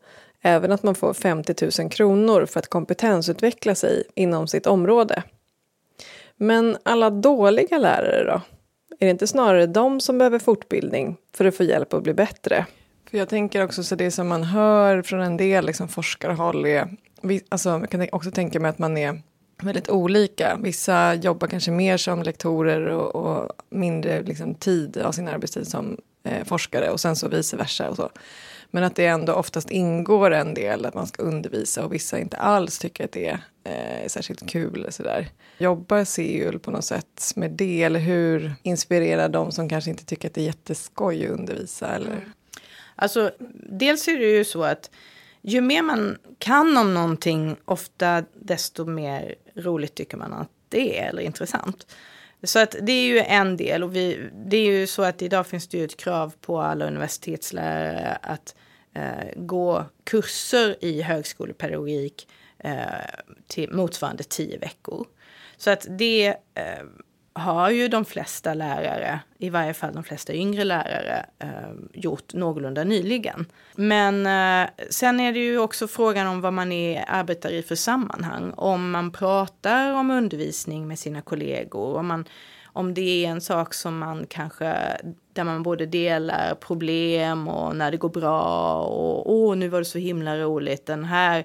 även 0.47 0.73
att 0.73 0.83
man 0.83 0.95
får 0.95 1.15
50 1.15 1.83
000 1.83 1.91
kronor 1.91 2.47
för 2.47 2.61
att 2.61 2.69
kompetensutveckla 2.69 3.75
sig 3.75 4.03
inom 4.15 4.49
sitt 4.49 4.67
område. 4.67 5.23
Men 6.37 6.77
alla 6.83 7.11
dåliga 7.11 7.79
lärare 7.79 8.25
då? 8.25 8.41
Är 8.99 9.07
det 9.07 9.11
inte 9.11 9.27
snarare 9.27 9.67
de 9.67 10.01
som 10.01 10.19
behöver 10.19 10.39
fortbildning 10.39 11.17
för 11.37 11.45
att 11.45 11.57
få 11.57 11.63
hjälp 11.65 11.95
att 11.95 12.03
bli 12.03 12.15
bättre? 12.15 12.67
För 13.11 13.19
jag 13.19 13.29
tänker 13.29 13.65
också 13.65 13.83
så 13.83 13.95
det 13.95 14.11
som 14.11 14.29
man 14.29 14.45
hör 14.45 15.03
från 15.03 15.21
en 15.21 15.37
del 15.37 15.67
liksom 15.67 15.89
forskarhåll 15.89 16.67
är, 16.67 16.89
alltså 17.49 17.69
jag 17.69 17.91
kan 17.91 18.09
också 18.13 18.31
tänka 18.31 18.61
mig 18.61 18.69
att 18.69 18.79
man 18.79 18.97
är 18.97 19.23
väldigt 19.63 19.89
olika. 19.89 20.59
Vissa 20.63 21.15
jobbar 21.15 21.49
kanske 21.49 21.71
mer 21.71 21.97
som 21.97 22.23
lektorer 22.23 22.87
och, 22.87 23.17
och 23.17 23.53
mindre 23.71 24.23
liksom, 24.23 24.55
tid 24.55 24.99
av 24.99 25.13
sin 25.13 25.29
arbetstid 25.29 25.69
som 25.69 25.97
eh, 26.25 26.45
forskare 26.45 26.91
och 26.91 27.01
sen 27.01 27.17
så 27.17 27.29
vice 27.29 27.57
versa 27.57 27.91
och 27.91 27.97
så. 27.97 28.11
Men 28.71 28.85
att 28.85 28.97
det 28.97 29.07
ändå 29.07 29.33
oftast 29.33 29.71
ingår 29.71 30.31
en 30.31 30.55
del 30.55 30.87
att 30.87 30.95
man 30.95 31.07
ska 31.07 31.23
undervisa 31.23 31.85
och 31.85 31.95
vissa 31.95 32.19
inte 32.19 32.37
alls 32.37 32.79
tycker 32.79 33.05
att 33.05 33.13
det 33.13 33.29
eh, 33.65 34.05
är 34.05 34.09
särskilt 34.09 34.51
kul. 34.51 34.87
Sådär. 34.91 35.29
Jobbar 35.59 36.05
CUL 36.05 36.59
på 36.59 36.71
något 36.71 36.85
sätt 36.85 37.33
med 37.37 37.51
det 37.51 37.83
eller 37.83 38.01
hur 38.01 38.55
inspirerar 38.63 39.29
de 39.29 39.53
som 39.53 39.69
kanske 39.69 39.91
inte 39.91 40.05
tycker 40.05 40.29
att 40.29 40.35
det 40.35 40.41
är 40.41 40.47
jätteskoj 40.47 41.27
att 41.27 41.31
undervisa? 41.31 41.89
Eller? 41.89 42.11
Mm. 42.11 42.33
Alltså, 42.97 43.31
dels 43.71 44.09
är 44.09 44.19
det 44.19 44.31
ju 44.31 44.45
så 44.45 44.65
att 44.65 44.91
ju 45.43 45.61
mer 45.61 45.83
man 45.83 46.19
kan 46.39 46.77
om 46.77 46.95
någonting, 46.95 47.57
ofta 47.65 48.25
desto 48.35 48.85
mer 48.85 49.35
roligt 49.55 49.95
tycker 49.95 50.17
man 50.17 50.33
att 50.33 50.51
det 50.69 50.99
är, 50.99 51.09
eller 51.09 51.23
intressant. 51.23 51.87
Så 52.47 52.59
att 52.59 52.77
det 52.83 52.93
är 52.93 53.07
ju 53.07 53.19
en 53.19 53.57
del 53.57 53.83
och 53.83 53.97
vi, 53.97 54.31
det 54.47 54.57
är 54.57 54.65
ju 54.65 54.87
så 54.87 55.03
att 55.03 55.23
idag 55.23 55.47
finns 55.47 55.69
det 55.69 55.79
ju 55.79 55.85
ett 55.85 55.97
krav 55.97 56.33
på 56.41 56.61
alla 56.61 56.87
universitetslärare 56.87 58.19
att 58.23 58.55
eh, 58.95 59.29
gå 59.37 59.85
kurser 60.05 60.77
i 60.81 61.03
högskolepedagogik 61.03 62.29
eh, 62.59 62.77
till 63.47 63.73
motsvarande 63.73 64.25
tio 64.25 64.59
veckor. 64.59 65.07
Så 65.57 65.71
att 65.71 65.87
det 65.91 66.29
eh, 66.55 66.85
har 67.37 67.71
ju 67.71 67.89
de 67.89 68.05
flesta 68.05 68.55
lärare, 68.55 69.21
i 69.39 69.51
varje 69.51 69.75
fall 69.75 69.95
de 69.95 70.05
flesta 70.05 70.35
yngre 70.35 70.65
lärare, 70.65 71.27
eh, 71.39 71.49
gjort 71.93 72.35
någorlunda 72.35 72.85
nyligen. 72.85 73.47
Men 73.75 74.27
eh, 74.27 74.71
sen 74.91 75.21
är 75.21 75.33
det 75.33 75.39
ju 75.39 75.59
också 75.59 75.89
frågan 75.89 76.27
om 76.27 76.41
vad 76.41 76.53
man 76.53 76.73
är, 76.73 77.05
arbetar 77.09 77.51
i 77.51 77.63
för 77.63 77.75
sammanhang. 77.75 78.53
Om 78.57 78.91
man 78.91 79.11
pratar 79.11 79.95
om 79.95 80.11
undervisning 80.11 80.89
med 80.89 80.99
sina 80.99 81.21
kollegor, 81.21 81.97
om, 81.97 82.07
man, 82.07 82.25
om 82.65 82.95
det 82.95 83.25
är 83.25 83.29
en 83.29 83.41
sak 83.41 83.75
som 83.75 83.99
man 83.99 84.27
kanske, 84.27 84.77
där 85.33 85.45
man 85.45 85.63
både 85.63 85.87
delar 85.87 86.55
problem 86.55 87.49
och 87.49 87.77
när 87.77 87.91
det 87.91 87.97
går 87.97 88.09
bra 88.09 88.75
och 88.83 89.33
åh, 89.33 89.57
nu 89.57 89.69
var 89.69 89.79
det 89.79 89.85
så 89.85 89.99
himla 89.99 90.37
roligt, 90.37 90.87
den 90.87 91.05
här 91.05 91.45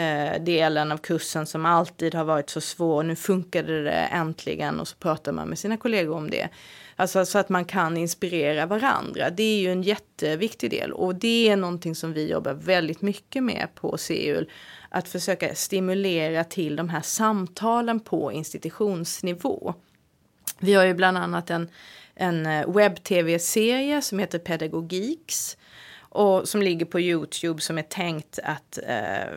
eh, 0.00 0.42
delen 0.42 0.92
av 0.92 0.98
kursen 0.98 1.46
som 1.46 1.66
alltid 1.66 2.14
har 2.14 2.24
varit 2.24 2.50
så 2.50 2.60
svår. 2.60 3.02
Nu 3.02 3.16
funkade 3.16 3.82
det 3.82 3.90
äntligen 3.90 4.80
och 4.80 4.88
så 4.88 4.96
pratar 4.96 5.32
man 5.32 5.48
med 5.48 5.58
sina 5.58 5.76
kollegor 5.76 6.16
om 6.16 6.30
det. 6.30 6.48
Alltså 6.96 7.24
så 7.24 7.38
att 7.38 7.48
man 7.48 7.64
kan 7.64 7.96
inspirera 7.96 8.66
varandra. 8.66 9.30
Det 9.30 9.42
är 9.42 9.60
ju 9.60 9.72
en 9.72 9.82
jätteviktig 9.82 10.70
del 10.70 10.92
och 10.92 11.14
det 11.14 11.48
är 11.48 11.56
någonting 11.56 11.94
som 11.94 12.12
vi 12.12 12.30
jobbar 12.30 12.52
väldigt 12.52 13.02
mycket 13.02 13.42
med 13.42 13.68
på 13.74 13.96
CUL. 13.96 14.50
Att 14.88 15.08
försöka 15.08 15.54
stimulera 15.54 16.44
till 16.44 16.76
de 16.76 16.88
här 16.88 17.00
samtalen 17.00 18.00
på 18.00 18.32
institutionsnivå. 18.32 19.74
Vi 20.58 20.74
har 20.74 20.84
ju 20.84 20.94
bland 20.94 21.18
annat 21.18 21.50
en, 21.50 21.68
en 22.14 22.46
eh, 22.46 22.70
webb-tv-serie 22.70 24.02
som 24.02 24.18
heter 24.18 24.38
Pedagogiks 24.38 25.56
och 26.10 26.48
som 26.48 26.62
ligger 26.62 26.86
på 26.86 27.00
Youtube 27.00 27.60
som 27.60 27.78
är 27.78 27.82
tänkt 27.82 28.38
att 28.44 28.78
eh, 28.86 29.34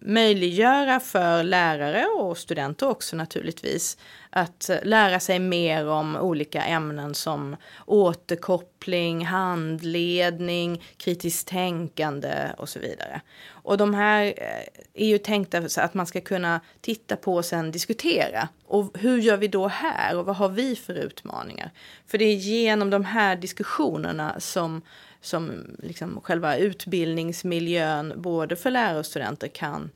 möjliggöra 0.00 1.00
för 1.00 1.42
lärare 1.42 2.06
och 2.06 2.38
studenter 2.38 2.88
också 2.88 3.16
naturligtvis 3.16 3.98
att 4.30 4.70
lära 4.82 5.20
sig 5.20 5.38
mer 5.38 5.88
om 5.88 6.16
olika 6.16 6.64
ämnen 6.64 7.14
som 7.14 7.56
återkoppling, 7.86 9.24
handledning, 9.26 10.84
kritiskt 10.96 11.48
tänkande 11.48 12.34
och 12.58 12.68
så 12.68 12.78
vidare. 12.78 13.20
Och 13.48 13.78
de 13.78 13.94
här 13.94 14.24
eh, 14.24 15.04
är 15.04 15.06
ju 15.06 15.18
tänkta 15.18 15.68
så 15.68 15.80
att 15.80 15.94
man 15.94 16.06
ska 16.06 16.20
kunna 16.20 16.60
titta 16.80 17.16
på 17.16 17.34
och 17.34 17.44
sen 17.44 17.70
diskutera. 17.70 18.48
Och 18.64 18.98
hur 18.98 19.18
gör 19.18 19.36
vi 19.36 19.48
då 19.48 19.68
här 19.68 20.18
och 20.18 20.26
vad 20.26 20.36
har 20.36 20.48
vi 20.48 20.76
för 20.76 20.94
utmaningar? 20.94 21.70
För 22.06 22.18
det 22.18 22.24
är 22.24 22.34
genom 22.34 22.90
de 22.90 23.04
här 23.04 23.36
diskussionerna 23.36 24.40
som 24.40 24.82
som 25.26 25.76
liksom 25.78 26.20
själva 26.20 26.56
utbildningsmiljön 26.56 28.12
både 28.16 28.56
för 28.56 28.70
lärare 28.70 28.98
och 28.98 29.06
studenter 29.06 29.48
kan, 29.48 29.90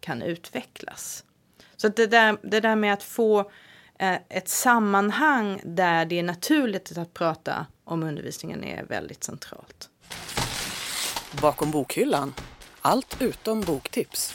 kan 0.00 0.22
utvecklas. 0.22 1.24
Så 1.76 1.88
det 1.88 2.06
där, 2.06 2.36
det 2.42 2.60
där 2.60 2.76
med 2.76 2.92
att 2.92 3.02
få 3.02 3.50
eh, 3.98 4.16
ett 4.28 4.48
sammanhang 4.48 5.60
där 5.64 6.04
det 6.04 6.18
är 6.18 6.22
naturligt 6.22 6.98
att 6.98 7.14
prata 7.14 7.66
om 7.84 8.02
undervisningen 8.02 8.64
är 8.64 8.84
väldigt 8.84 9.24
centralt. 9.24 9.88
Bakom 11.42 11.70
bokhyllan, 11.70 12.34
allt 12.80 13.16
utom 13.20 13.60
boktips. 13.60 14.34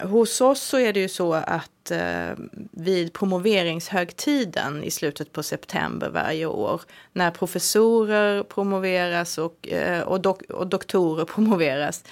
Hos 0.00 0.40
oss 0.40 0.60
så 0.60 0.78
är 0.78 0.92
det 0.92 1.00
ju 1.00 1.08
så 1.08 1.32
att 1.32 1.90
eh, 1.90 2.30
vid 2.70 3.12
promoveringshögtiden 3.12 4.84
i 4.84 4.90
slutet 4.90 5.32
på 5.32 5.42
september 5.42 6.10
varje 6.10 6.46
år 6.46 6.80
när 7.12 7.30
professorer 7.30 8.42
promoveras 8.42 9.38
och, 9.38 9.68
eh, 9.68 10.02
och, 10.02 10.20
dok 10.20 10.42
och 10.42 10.66
doktorer 10.66 11.24
promoveras 11.34 12.04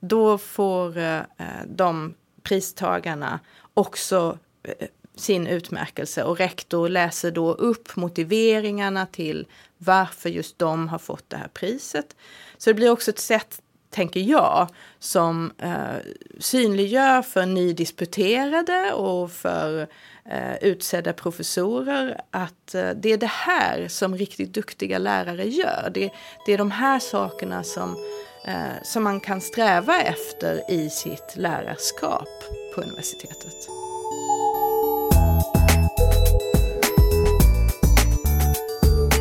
då 0.00 0.38
får 0.38 0.98
eh, 0.98 1.20
de 1.66 2.14
pristagarna 2.42 3.40
också 3.74 4.38
eh, 4.62 4.86
sin 5.14 5.46
utmärkelse 5.46 6.24
och 6.24 6.38
rektor 6.38 6.88
läser 6.88 7.30
då 7.30 7.52
upp 7.52 7.96
motiveringarna 7.96 9.06
till 9.06 9.46
varför 9.78 10.28
just 10.28 10.58
de 10.58 10.88
har 10.88 10.98
fått 10.98 11.30
det 11.30 11.36
här 11.36 11.48
priset. 11.48 12.16
Så 12.58 12.70
det 12.70 12.74
blir 12.74 12.90
också 12.90 13.10
ett 13.10 13.18
sätt 13.18 13.62
tänker 13.90 14.20
jag, 14.20 14.68
som 14.98 15.52
eh, 15.58 16.12
synliggör 16.38 17.22
för 17.22 17.46
nydisputerade 17.46 18.92
och 18.92 19.30
för 19.30 19.88
eh, 20.24 20.56
utsedda 20.60 21.12
professorer 21.12 22.20
att 22.30 22.74
eh, 22.74 22.90
det 22.90 23.12
är 23.12 23.16
det 23.16 23.30
här 23.30 23.88
som 23.88 24.16
riktigt 24.16 24.54
duktiga 24.54 24.98
lärare 24.98 25.44
gör. 25.44 25.90
Det, 25.94 26.10
det 26.46 26.52
är 26.52 26.58
de 26.58 26.70
här 26.70 26.98
sakerna 26.98 27.62
som, 27.62 27.96
eh, 28.44 28.82
som 28.84 29.04
man 29.04 29.20
kan 29.20 29.40
sträva 29.40 30.00
efter 30.00 30.70
i 30.70 30.90
sitt 30.90 31.36
lärarskap 31.36 32.28
på 32.74 32.80
universitetet. 32.80 33.68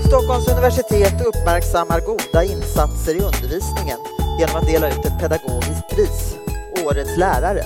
Stockholms 0.08 0.48
universitet 0.48 1.26
uppmärksammar 1.26 2.00
goda 2.00 2.44
insatser 2.44 3.16
i 3.16 3.20
undervisningen 3.20 4.19
genom 4.40 4.56
att 4.56 4.68
dela 4.68 4.88
ut 4.88 5.06
ett 5.06 5.20
pedagogiskt 5.20 5.90
pris, 5.90 6.38
Årets 6.86 7.18
lärare. 7.18 7.66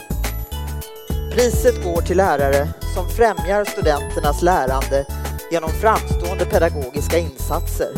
Priset 1.31 1.83
går 1.83 2.01
till 2.01 2.17
lärare 2.17 2.69
som 2.95 3.09
främjar 3.09 3.65
studenternas 3.65 4.41
lärande 4.41 5.05
genom 5.51 5.69
framstående 5.69 6.45
pedagogiska 6.45 7.17
insatser, 7.17 7.91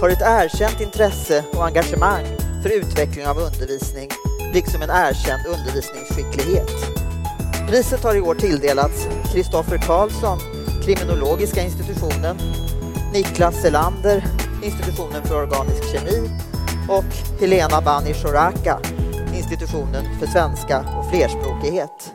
har 0.00 0.08
ett 0.08 0.22
erkänt 0.22 0.80
intresse 0.80 1.44
och 1.52 1.66
engagemang 1.66 2.24
för 2.62 2.70
utveckling 2.70 3.26
av 3.26 3.38
undervisning, 3.38 4.10
liksom 4.52 4.82
en 4.82 4.90
erkänd 4.90 5.46
undervisningsskicklighet. 5.46 6.70
Priset 7.68 8.04
har 8.04 8.14
i 8.14 8.20
år 8.20 8.34
tilldelats 8.34 9.06
Kristoffer 9.32 9.78
Karlsson, 9.78 10.38
Kriminologiska 10.84 11.62
institutionen, 11.62 12.36
Niklas 13.12 13.62
Selander, 13.62 14.24
Institutionen 14.62 15.22
för 15.22 15.42
organisk 15.42 15.84
kemi 15.92 16.30
och 16.88 17.40
Helena 17.40 17.80
Bani 17.80 18.14
Shoraka, 18.14 18.80
Institutionen 19.34 20.04
för 20.20 20.26
svenska 20.26 20.84
och 20.98 21.10
flerspråkighet. 21.10 22.12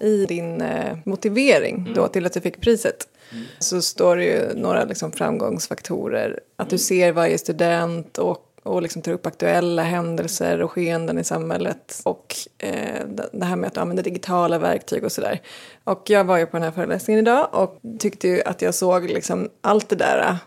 I 0.00 0.26
din 0.26 0.60
eh, 0.60 0.98
motivering 1.04 1.92
då 1.94 2.08
till 2.08 2.26
att 2.26 2.32
du 2.32 2.40
fick 2.40 2.60
priset 2.60 3.08
mm. 3.32 3.44
så 3.58 3.82
står 3.82 4.16
det 4.16 4.24
ju 4.24 4.54
några 4.54 4.84
liksom, 4.84 5.12
framgångsfaktorer. 5.12 6.40
Att 6.56 6.70
du 6.70 6.78
ser 6.78 7.12
varje 7.12 7.38
student 7.38 8.18
och 8.18 8.46
och 8.62 8.82
liksom 8.82 9.02
tar 9.02 9.12
upp 9.12 9.26
aktuella 9.26 9.82
händelser 9.82 10.62
och 10.62 10.70
skeenden 10.70 11.18
i 11.18 11.24
samhället 11.24 12.00
och 12.04 12.34
eh, 12.58 13.06
det 13.32 13.44
här 13.44 13.56
med 13.56 13.66
att 13.68 13.78
använda 13.78 14.02
digitala 14.02 14.58
verktyg 14.58 15.04
och 15.04 15.12
sådär. 15.12 15.40
Och 15.84 16.02
jag 16.06 16.24
var 16.24 16.38
ju 16.38 16.46
på 16.46 16.56
den 16.56 16.62
här 16.62 16.70
föreläsningen 16.70 17.22
idag 17.22 17.48
och 17.52 17.80
tyckte 17.98 18.28
ju 18.28 18.42
att 18.42 18.62
jag 18.62 18.74
såg 18.74 19.04
liksom 19.04 19.48
allt 19.60 19.88
det 19.88 19.96
där 19.96 20.38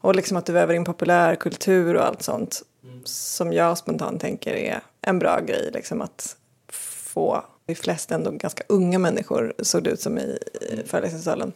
och 0.00 0.16
liksom 0.16 0.36
att 0.36 0.46
du 0.46 0.52
väver 0.52 0.74
in 0.74 0.84
populärkultur 0.84 1.96
och 1.96 2.06
allt 2.06 2.22
sånt 2.22 2.62
mm. 2.84 3.00
som 3.04 3.52
jag 3.52 3.78
spontant 3.78 4.20
tänker 4.20 4.54
är 4.54 4.80
en 5.00 5.18
bra 5.18 5.40
grej. 5.40 5.70
Liksom 5.72 6.00
att 6.00 6.36
få, 6.68 7.44
de 7.66 7.74
flesta 7.74 8.14
ändå 8.14 8.30
ganska 8.30 8.64
unga 8.66 8.98
människor 8.98 9.54
såg 9.58 9.82
det 9.82 9.90
ut 9.90 10.00
som 10.00 10.18
i, 10.18 10.38
i 10.60 10.82
föreläsningssalen. 10.86 11.52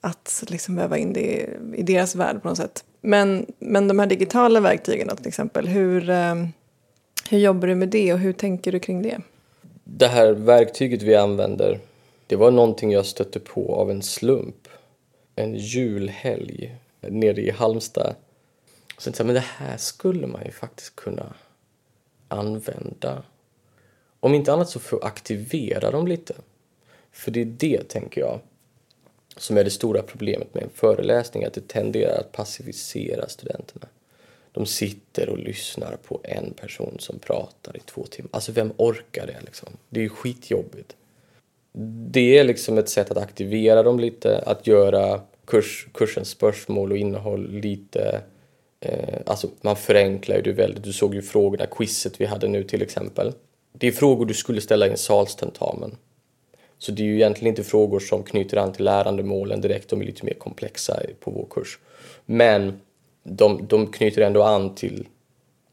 Att 0.00 0.44
liksom 0.48 0.76
väva 0.76 0.98
in 0.98 1.12
det 1.12 1.48
i 1.74 1.82
deras 1.82 2.14
värld 2.14 2.42
på 2.42 2.48
något 2.48 2.58
sätt. 2.58 2.84
Men, 3.00 3.46
men 3.58 3.88
de 3.88 3.98
här 3.98 4.06
digitala 4.06 4.60
verktygen 4.60 5.08
då, 5.08 5.16
till 5.16 5.28
exempel, 5.28 5.68
hur, 5.68 6.10
eh, 6.10 6.34
hur 7.30 7.38
jobbar 7.38 7.68
du 7.68 7.74
med 7.74 7.88
det 7.88 8.12
och 8.12 8.18
hur 8.18 8.32
tänker 8.32 8.72
du 8.72 8.78
kring 8.78 9.02
det? 9.02 9.20
Det 9.84 10.06
här 10.06 10.32
verktyget 10.32 11.02
vi 11.02 11.14
använder, 11.14 11.80
det 12.26 12.36
var 12.36 12.50
någonting 12.50 12.92
jag 12.92 13.06
stötte 13.06 13.40
på 13.40 13.74
av 13.74 13.90
en 13.90 14.02
slump. 14.02 14.68
En 15.36 15.54
julhelg 15.54 16.76
nere 17.00 17.40
i 17.40 17.50
Halmstad. 17.50 18.14
Så 19.04 19.10
jag 19.16 19.26
men 19.26 19.34
det 19.34 19.40
här 19.40 19.76
skulle 19.76 20.26
man 20.26 20.44
ju 20.44 20.50
faktiskt 20.50 20.96
kunna 20.96 21.34
använda. 22.28 23.22
Om 24.20 24.34
inte 24.34 24.52
annat 24.52 24.70
så 24.70 24.80
för 24.80 24.96
att 24.96 25.04
aktivera 25.04 25.90
dem 25.90 26.06
lite. 26.06 26.34
För 27.12 27.30
det 27.30 27.40
är 27.40 27.44
det, 27.44 27.88
tänker 27.88 28.20
jag, 28.20 28.40
som 29.36 29.56
är 29.56 29.64
det 29.64 29.70
stora 29.70 30.02
problemet 30.02 30.54
med 30.54 30.62
en 30.62 30.70
föreläsning, 30.74 31.44
att 31.44 31.54
det 31.54 31.68
tenderar 31.68 32.18
att 32.18 32.32
passivisera 32.32 33.28
studenterna. 33.28 33.86
De 34.52 34.66
sitter 34.66 35.28
och 35.28 35.38
lyssnar 35.38 35.96
på 35.96 36.20
en 36.22 36.52
person 36.52 36.96
som 36.98 37.18
pratar 37.18 37.76
i 37.76 37.80
två 37.80 38.06
timmar. 38.06 38.30
Alltså 38.32 38.52
vem 38.52 38.72
orkar 38.76 39.26
det 39.26 39.40
liksom? 39.40 39.68
Det 39.88 40.00
är 40.00 40.02
ju 40.02 40.08
skitjobbigt. 40.08 40.96
Det 42.10 42.38
är 42.38 42.44
liksom 42.44 42.78
ett 42.78 42.88
sätt 42.88 43.10
att 43.10 43.16
aktivera 43.16 43.82
dem 43.82 44.00
lite, 44.00 44.38
att 44.38 44.66
göra 44.66 45.20
kurs, 45.44 45.88
kursens 45.94 46.28
spörsmål 46.28 46.92
och 46.92 46.98
innehåll 46.98 47.50
lite 47.50 48.22
eh, 48.84 49.20
alltså 49.26 49.48
man 49.60 49.76
förenklar 49.76 50.36
ju 50.36 50.42
det 50.42 50.52
väldigt. 50.52 50.84
Du 50.84 50.92
såg 50.92 51.14
ju 51.14 51.22
frågorna, 51.22 51.66
quizet 51.66 52.20
vi 52.20 52.24
hade 52.26 52.48
nu 52.48 52.64
till 52.64 52.82
exempel. 52.82 53.32
Det 53.72 53.86
är 53.86 53.92
frågor 53.92 54.26
du 54.26 54.34
skulle 54.34 54.60
ställa 54.60 54.86
i 54.86 54.90
en 54.90 54.96
salstentamen. 54.96 55.96
Så 56.78 56.92
det 56.92 57.02
är 57.02 57.06
ju 57.06 57.14
egentligen 57.14 57.48
inte 57.48 57.64
frågor 57.64 58.00
som 58.00 58.22
knyter 58.22 58.56
an 58.56 58.72
till 58.72 58.84
lärandemålen 58.84 59.60
direkt, 59.60 59.88
de 59.88 60.00
är 60.00 60.04
lite 60.04 60.24
mer 60.24 60.34
komplexa 60.34 61.00
på 61.20 61.30
vår 61.30 61.46
kurs. 61.50 61.78
Men 62.26 62.80
de, 63.22 63.66
de 63.66 63.92
knyter 63.92 64.22
ändå 64.22 64.42
an 64.42 64.74
till 64.74 65.08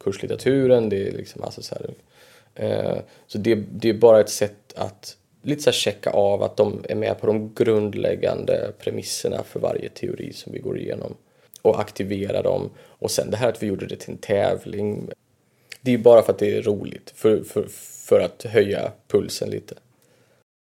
kurslitteraturen, 0.04 0.90
det 0.90 1.08
är 1.08 1.12
liksom 1.12 1.44
alltså 1.44 1.62
så 1.62 1.76
här, 1.76 1.94
eh, 2.56 2.98
så 3.28 3.38
det, 3.38 3.56
det 3.56 3.90
är 3.90 3.94
bara 3.94 4.20
ett 4.20 4.30
sätt 4.30 4.74
att 4.76 5.18
lite 5.42 5.62
så 5.62 5.70
här 5.70 5.76
checka 5.76 6.10
av 6.10 6.44
att 6.44 6.58
de 6.58 6.84
är 6.90 6.96
med 6.96 7.20
på 7.20 7.28
de 7.28 7.54
grundläggande 7.54 8.72
premisserna 8.80 9.44
för 9.44 9.60
varje 9.60 9.90
teori 9.90 10.34
som 10.34 10.54
vi 10.54 10.60
går 10.60 10.80
igenom 10.80 11.16
och 11.62 11.80
aktivera 11.80 12.42
dem. 12.42 12.70
Och 12.80 13.12
sen 13.12 13.32
det 13.32 13.38
här 13.38 13.50
att 13.50 13.64
vi 13.64 13.68
gjorde 13.68 13.86
det 13.86 13.96
till 13.96 14.12
en 14.12 14.18
tävling. 14.18 15.10
Det 15.82 15.92
är 15.92 15.98
ju 15.98 16.04
bara 16.04 16.22
för 16.22 16.34
att 16.34 16.40
det 16.40 16.58
är 16.58 16.62
roligt, 16.62 17.14
för, 17.16 17.44
för, 17.44 17.68
för 18.08 18.20
att 18.20 18.44
höja 18.44 18.92
pulsen 19.08 19.50
lite. 19.50 19.76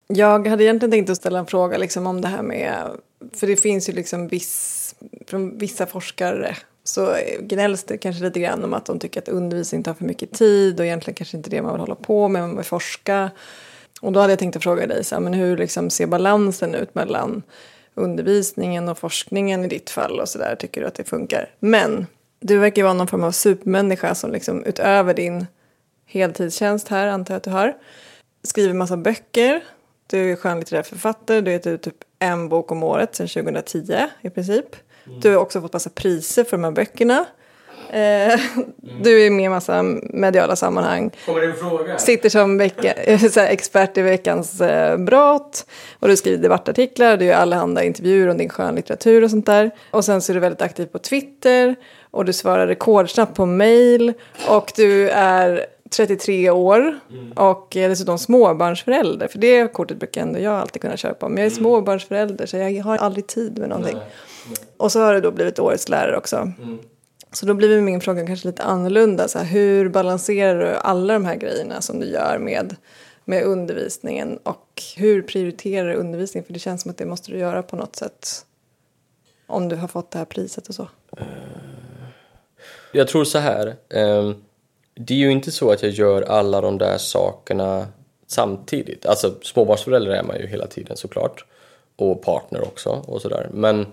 Jag 0.09 0.47
hade 0.47 0.65
egentligen 0.65 0.91
tänkt 0.91 1.11
att 1.11 1.17
ställa 1.17 1.39
en 1.39 1.47
fråga 1.47 1.79
liksom 1.79 2.07
om 2.07 2.21
det 2.21 2.29
här 2.29 2.43
med, 2.43 2.91
för 3.33 3.47
det 3.47 3.57
finns 3.57 3.89
ju 3.89 3.93
liksom 3.93 4.29
viss, 4.29 4.95
från 5.27 5.59
vissa 5.59 5.87
forskare 5.87 6.57
så 6.85 7.17
gnälls 7.41 7.85
det 7.85 7.99
kanske 7.99 8.25
lite 8.25 8.41
grann 8.41 8.65
om 8.65 8.75
att 8.75 8.87
de 8.87 8.99
tycker 8.99 9.21
att 9.21 9.29
undervisning 9.29 9.83
tar 9.83 9.95
för 9.95 10.05
mycket 10.05 10.33
tid 10.33 10.81
och 10.81 10.87
egentligen 10.87 11.15
kanske 11.15 11.37
inte 11.37 11.51
det 11.51 11.63
man 11.63 11.73
vill 11.73 11.81
hålla 11.81 11.95
på 11.95 12.29
med, 12.29 12.43
man 12.43 12.57
vill 12.57 12.65
forska. 12.65 13.31
Och 14.01 14.13
då 14.13 14.21
hade 14.21 14.33
jag 14.33 14.39
tänkt 14.39 14.57
att 14.57 14.63
fråga 14.63 14.87
dig, 14.87 15.05
så 15.05 15.15
här, 15.15 15.23
men 15.23 15.35
hur 15.35 15.57
liksom 15.57 15.91
ser 15.91 16.07
balansen 16.07 16.75
ut 16.75 16.95
mellan 16.95 17.43
undervisningen 17.97 18.89
och 18.89 18.99
forskningen 18.99 19.65
i 19.65 19.69
ditt 19.69 19.91
fall 19.91 20.21
och 20.21 20.29
sådär, 20.29 20.57
tycker 20.59 20.81
du 20.81 20.87
att 20.87 20.95
det 20.95 21.05
funkar? 21.05 21.51
Men 21.59 22.07
du 22.41 22.59
verkar 22.59 22.83
vara 22.83 22.95
någon 22.95 23.07
form 23.07 23.25
av 23.25 23.33
supermänniska 23.33 24.15
som 24.15 24.33
liksom 24.33 24.65
utöver 24.65 25.15
din 25.15 25.47
heltidstjänst 26.07 26.89
här, 26.89 27.07
antar 27.07 27.35
jag 27.35 27.37
att 27.37 27.45
du 27.45 27.51
har, 27.51 27.77
skriver 28.43 28.75
massa 28.75 28.97
böcker, 28.97 29.63
du 30.07 30.33
är 30.33 30.37
skönlitterär 30.37 30.83
författare, 30.83 31.41
du 31.41 31.51
ger 31.51 31.69
ut 31.69 31.83
typ 31.83 31.97
en 32.19 32.49
bok 32.49 32.73
om 32.73 32.83
året 32.83 33.17
sedan 33.17 33.29
2010 33.29 34.07
i 34.21 34.31
princip. 34.31 34.67
Mm. 35.07 35.21
Du 35.21 35.31
har 35.31 35.37
också 35.37 35.61
fått 35.61 35.73
massa 35.73 35.91
priser 35.91 36.45
för 36.45 36.57
de 36.57 36.65
här 36.65 36.71
böckerna. 36.71 37.25
Eh, 37.91 38.01
mm. 38.01 38.43
Du 39.03 39.27
är 39.27 39.31
med 39.31 39.45
i 39.45 39.49
massa 39.49 39.83
mediala 40.03 40.57
sammanhang. 40.57 41.11
Kommer 41.27 41.41
det 41.41 41.47
en 41.47 41.55
fråga? 41.55 41.99
Sitter 41.99 42.29
som 42.29 42.59
vecka, 42.59 42.93
expert 43.49 43.99
i 43.99 44.03
veckans 44.03 44.61
eh, 44.61 44.97
brott. 44.99 45.67
Och 45.99 46.09
du 46.09 46.17
skriver 46.17 46.43
debattartiklar, 46.43 47.17
du 47.17 47.25
gör 47.25 47.35
allehanda 47.35 47.85
intervjuer 47.85 48.29
om 48.29 48.39
din 48.39 48.49
skönlitteratur 48.49 49.25
och 49.25 49.31
sånt 49.31 49.47
där. 49.47 49.71
Och 49.91 50.05
sen 50.05 50.23
så 50.23 50.33
är 50.33 50.35
du 50.35 50.41
väldigt 50.41 50.63
aktiv 50.63 50.87
på 50.87 50.99
Twitter. 50.99 51.77
Och 52.11 52.25
du 52.25 52.33
svarar 52.33 52.67
rekordsnabbt 52.67 53.37
på 53.37 53.47
mail. 53.47 54.13
Och 54.49 54.73
du 54.77 55.11
är 55.11 55.67
33 55.91 56.51
år 56.51 56.99
mm. 57.11 57.33
och 57.33 57.77
är 57.77 57.89
dessutom 57.89 58.19
småbarnsförälder. 58.19 59.29
För 59.29 59.39
det 59.39 59.73
kortet 59.73 59.99
brukar 59.99 60.23
ändå 60.23 60.39
jag 60.39 60.55
alltid 60.55 60.83
kunna 60.83 60.97
köra 60.97 61.15
på. 61.15 61.29
Men 61.29 61.39
jag 61.39 61.47
är 61.47 61.51
mm. 61.51 61.63
småbarnsförälder 61.63 62.47
så 62.47 62.57
jag 62.57 62.85
har 62.85 62.97
aldrig 62.97 63.27
tid 63.27 63.59
med 63.59 63.69
någonting. 63.69 63.97
Nej. 63.97 64.07
Nej. 64.49 64.59
Och 64.77 64.93
så 64.93 65.01
har 65.01 65.15
du 65.15 65.21
då 65.21 65.31
blivit 65.31 65.59
årets 65.59 65.89
lärare 65.89 66.17
också. 66.17 66.37
Mm. 66.37 66.79
Så 67.37 67.47
då 67.47 67.55
blir 67.55 67.81
min 67.81 68.01
fråga 68.01 68.27
kanske 68.27 68.49
lite 68.49 68.63
annorlunda. 68.63 69.29
Så 69.29 69.39
här, 69.39 69.47
hur 69.47 69.89
balanserar 69.89 70.59
du 70.59 70.77
alla 70.77 71.13
de 71.13 71.25
här 71.25 71.37
grejerna 71.37 71.81
som 71.81 72.01
du 72.01 72.07
gör 72.07 72.39
med, 72.39 72.77
med 73.25 73.43
undervisningen? 73.43 74.39
Och 74.43 74.83
hur 74.97 75.23
prioriterar 75.23 75.89
du 75.89 75.95
undervisningen? 75.95 76.47
För 76.47 76.53
det 76.53 76.59
känns 76.59 76.83
som 76.83 76.91
att 76.91 76.99
det 76.99 77.07
måste 77.07 77.33
du 77.33 77.39
göra 77.39 77.63
på 77.63 77.77
något 77.77 77.97
sätt. 77.97 78.45
Om 79.47 79.69
du 79.69 79.77
har 79.77 79.89
fått 79.89 80.11
det 80.11 80.19
här 80.19 80.25
priset 80.25 80.69
och 80.69 80.75
så. 80.75 80.89
Jag 82.93 83.09
tror 83.09 83.25
så 83.25 83.39
här. 83.39 83.77
Ehm, 83.89 84.35
det 84.95 85.15
är 85.15 85.19
ju 85.19 85.31
inte 85.31 85.51
så 85.51 85.71
att 85.71 85.83
jag 85.83 85.93
gör 85.93 86.23
alla 86.23 86.61
de 86.61 86.79
där 86.79 86.99
sakerna 86.99 87.87
samtidigt. 88.27 89.07
Alltså 89.07 89.35
småbarnsförälder 89.43 90.11
är 90.11 90.23
man 90.23 90.37
ju 90.37 90.47
hela 90.47 90.67
tiden 90.67 90.97
såklart. 90.97 91.45
Och 91.97 92.23
partner 92.23 92.63
också 92.63 92.91
och 93.07 93.23
sådär. 93.23 93.49
Men 93.53 93.87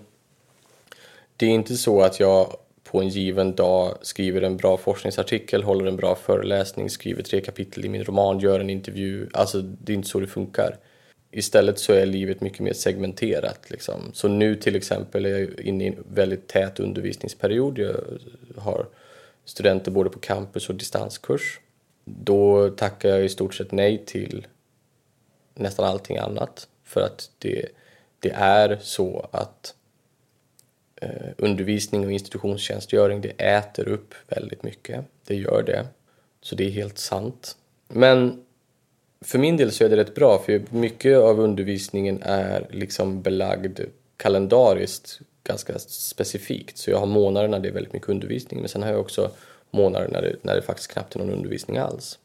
det 1.36 1.46
är 1.46 1.50
inte 1.50 1.76
så 1.76 2.02
att 2.02 2.20
jag 2.20 2.56
på 2.94 3.00
en 3.00 3.08
given 3.08 3.54
dag 3.54 3.98
skriver 4.02 4.42
en 4.42 4.56
bra 4.56 4.76
forskningsartikel, 4.76 5.62
håller 5.62 5.86
en 5.86 5.96
bra 5.96 6.14
föreläsning, 6.14 6.90
skriver 6.90 7.22
tre 7.22 7.40
kapitel 7.40 7.84
i 7.84 7.88
min 7.88 8.04
roman, 8.04 8.38
gör 8.38 8.60
en 8.60 8.70
intervju. 8.70 9.28
Alltså 9.32 9.62
det 9.62 9.92
är 9.92 9.94
inte 9.94 10.08
så 10.08 10.20
det 10.20 10.26
funkar. 10.26 10.76
Istället 11.30 11.78
så 11.78 11.92
är 11.92 12.06
livet 12.06 12.40
mycket 12.40 12.60
mer 12.60 12.72
segmenterat. 12.72 13.70
Liksom. 13.70 14.10
Så 14.12 14.28
nu 14.28 14.56
till 14.56 14.76
exempel 14.76 15.26
är 15.26 15.38
jag 15.38 15.60
inne 15.60 15.84
i 15.84 15.86
en 15.86 16.04
väldigt 16.08 16.48
tät 16.48 16.80
undervisningsperiod. 16.80 17.78
Jag 17.78 17.96
har 18.56 18.86
studenter 19.44 19.90
både 19.90 20.10
på 20.10 20.18
campus 20.18 20.68
och 20.68 20.74
distanskurs. 20.74 21.60
Då 22.04 22.70
tackar 22.70 23.08
jag 23.08 23.24
i 23.24 23.28
stort 23.28 23.54
sett 23.54 23.72
nej 23.72 24.04
till 24.06 24.46
nästan 25.54 25.84
allting 25.84 26.16
annat 26.16 26.68
för 26.84 27.00
att 27.00 27.30
det, 27.38 27.66
det 28.20 28.30
är 28.30 28.78
så 28.82 29.28
att 29.32 29.74
Eh, 30.96 31.32
undervisning 31.38 32.04
och 32.04 32.12
institutionstjänstgöring 32.12 33.20
det 33.20 33.28
äter 33.28 33.88
upp 33.88 34.14
väldigt 34.28 34.62
mycket. 34.62 35.04
Det 35.26 35.34
gör 35.34 35.62
det. 35.66 35.86
Så 36.40 36.54
det 36.54 36.64
är 36.64 36.70
helt 36.70 36.98
sant. 36.98 37.56
Men 37.88 38.44
för 39.20 39.38
min 39.38 39.56
del 39.56 39.72
så 39.72 39.84
är 39.84 39.88
det 39.88 39.96
rätt 39.96 40.14
bra 40.14 40.42
för 40.46 40.62
mycket 40.70 41.18
av 41.18 41.40
undervisningen 41.40 42.22
är 42.22 42.66
liksom 42.70 43.22
belagd 43.22 43.80
kalendariskt 44.16 45.20
ganska 45.44 45.78
specifikt. 45.78 46.78
Så 46.78 46.90
jag 46.90 46.98
har 46.98 47.06
månader 47.06 47.48
när 47.48 47.60
det 47.60 47.68
är 47.68 47.72
väldigt 47.72 47.92
mycket 47.92 48.08
undervisning 48.08 48.60
men 48.60 48.68
sen 48.68 48.82
har 48.82 48.90
jag 48.90 49.00
också 49.00 49.30
månader 49.70 50.08
när 50.08 50.22
det, 50.22 50.36
när 50.42 50.54
det 50.54 50.62
faktiskt 50.62 50.90
knappt 50.90 51.14
är 51.14 51.18
någon 51.18 51.30
undervisning 51.30 51.78
alls. 51.78 52.18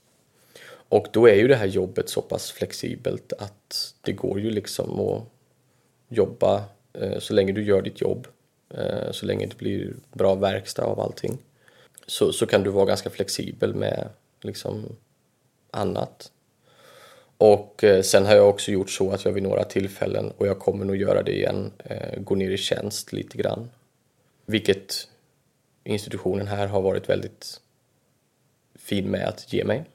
Och 0.89 1.08
då 1.12 1.27
är 1.29 1.36
ju 1.36 1.47
det 1.47 1.55
här 1.55 1.65
jobbet 1.65 2.10
så 2.10 2.21
pass 2.21 2.51
flexibelt 2.51 3.34
att 3.34 3.93
det 4.01 4.12
går 4.12 4.39
ju 4.39 4.49
liksom 4.49 4.99
att 4.99 5.23
jobba 6.10 6.63
eh, 6.93 7.19
så 7.19 7.34
länge 7.34 7.51
du 7.51 7.63
gör 7.63 7.82
ditt 7.82 8.01
jobb, 8.01 8.27
Eh, 8.69 9.12
så 9.12 9.25
länge 9.25 9.45
det 9.45 9.58
blir 9.58 9.93
bra 10.13 10.36
verkstad 10.36 10.84
av 10.84 10.99
allting, 10.99 11.38
så, 12.05 12.32
så 12.32 12.45
kan 12.45 12.63
du 12.63 12.69
vara 12.69 12.86
ganska 12.86 13.10
flexibel 13.10 13.75
med 13.75 14.10
liksom 14.41 14.95
annat. 15.71 16.32
Och 17.38 17.84
eh, 17.84 18.01
sen 18.01 18.25
har 18.25 18.36
jag 18.36 18.49
också 18.49 18.71
gjort 18.71 18.89
så 18.89 19.12
att 19.12 19.25
jag 19.25 19.32
vid 19.32 19.43
några 19.43 19.63
tillfällen, 19.63 20.32
och 20.38 20.47
jag 20.47 20.60
kommer 20.60 20.86
nog 20.86 20.95
göra 20.95 21.23
det 21.23 21.36
igen, 21.36 21.71
eh, 21.84 22.19
går 22.19 22.36
ner 22.36 22.51
i 22.51 22.58
tjänst 22.58 23.13
lite 23.13 23.38
grann. 23.38 23.69
Vilket 24.45 25.08
institutionen 25.84 26.47
här 26.47 26.67
har 26.67 26.82
varit 26.82 27.10
väldigt 27.10 27.62
fin 28.75 29.12
med 29.12 29.27
att 29.27 29.53
ge 29.53 29.63
mig. 29.63 29.86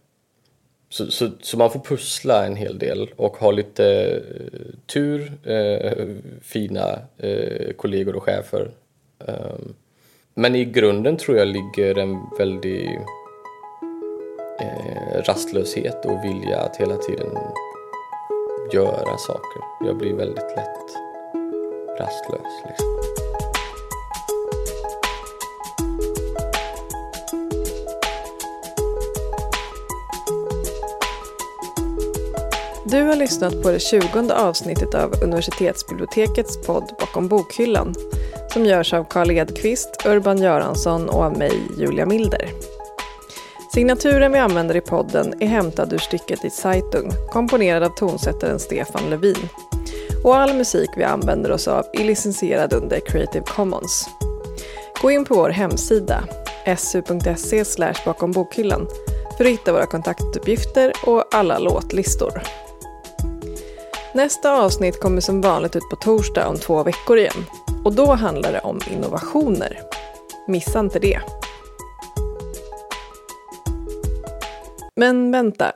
Så, 0.94 1.10
så, 1.10 1.30
så 1.40 1.58
man 1.58 1.70
får 1.70 1.80
pussla 1.80 2.46
en 2.46 2.56
hel 2.56 2.78
del 2.78 3.10
och 3.16 3.36
ha 3.36 3.50
lite 3.50 3.86
eh, 3.86 4.74
tur, 4.86 5.32
eh, 5.44 6.06
fina 6.42 6.98
eh, 7.18 7.72
kollegor 7.76 8.16
och 8.16 8.22
chefer. 8.22 8.70
Um, 9.18 9.74
men 10.34 10.54
i 10.54 10.64
grunden 10.64 11.16
tror 11.16 11.38
jag 11.38 11.48
ligger 11.48 11.98
en 11.98 12.18
väldig 12.38 13.00
eh, 14.60 15.22
rastlöshet 15.26 16.04
och 16.06 16.24
vilja 16.24 16.60
att 16.60 16.76
hela 16.76 16.96
tiden 16.96 17.36
göra 18.72 19.18
saker. 19.18 19.62
Jag 19.86 19.96
blir 19.96 20.14
väldigt 20.14 20.56
lätt 20.56 20.90
rastlös. 21.98 22.62
Liksom. 22.68 23.03
Du 32.94 33.02
har 33.02 33.16
lyssnat 33.16 33.62
på 33.62 33.70
det 33.70 33.78
tjugonde 33.78 34.34
avsnittet 34.34 34.94
av 34.94 35.14
universitetsbibliotekets 35.22 36.66
podd 36.66 36.92
Bakom 37.00 37.28
bokhyllan 37.28 37.94
som 38.52 38.64
görs 38.64 38.94
av 38.94 39.04
Karl 39.04 39.30
Edqvist, 39.30 40.06
Urban 40.06 40.38
Göransson 40.38 41.08
och 41.08 41.22
av 41.22 41.38
mig, 41.38 41.52
Julia 41.78 42.06
Milder. 42.06 42.50
Signaturen 43.72 44.32
vi 44.32 44.38
använder 44.38 44.76
i 44.76 44.80
podden 44.80 45.42
är 45.42 45.46
hämtad 45.46 45.92
ur 45.92 45.98
stycket 45.98 46.44
i 46.44 46.50
Zeitung, 46.50 47.10
komponerad 47.32 47.82
av 47.82 47.88
tonsättaren 47.88 48.58
Stefan 48.58 49.10
Levin. 49.10 49.48
Och 50.24 50.36
all 50.36 50.54
musik 50.54 50.90
vi 50.96 51.04
använder 51.04 51.50
oss 51.50 51.68
av 51.68 51.84
är 51.92 52.04
licensierad 52.04 52.72
under 52.72 53.00
Creative 53.00 53.44
Commons. 53.44 54.08
Gå 55.02 55.10
in 55.10 55.24
på 55.24 55.34
vår 55.34 55.50
hemsida, 55.50 56.24
su.se 56.76 57.64
bakom 58.04 58.32
bokhyllan, 58.32 58.86
för 59.36 59.44
att 59.44 59.50
hitta 59.50 59.72
våra 59.72 59.86
kontaktuppgifter 59.86 60.92
och 61.06 61.34
alla 61.34 61.58
låtlistor. 61.58 62.42
Nästa 64.14 64.62
avsnitt 64.62 65.00
kommer 65.00 65.20
som 65.20 65.40
vanligt 65.40 65.76
ut 65.76 65.88
på 65.90 65.96
torsdag 65.96 66.48
om 66.48 66.56
två 66.56 66.82
veckor 66.82 67.18
igen. 67.18 67.44
Och 67.84 67.94
då 67.94 68.12
handlar 68.12 68.52
det 68.52 68.60
om 68.60 68.80
innovationer. 68.90 69.80
Missa 70.48 70.80
inte 70.80 70.98
det. 70.98 71.20
Men 74.96 75.32
vänta. 75.32 75.72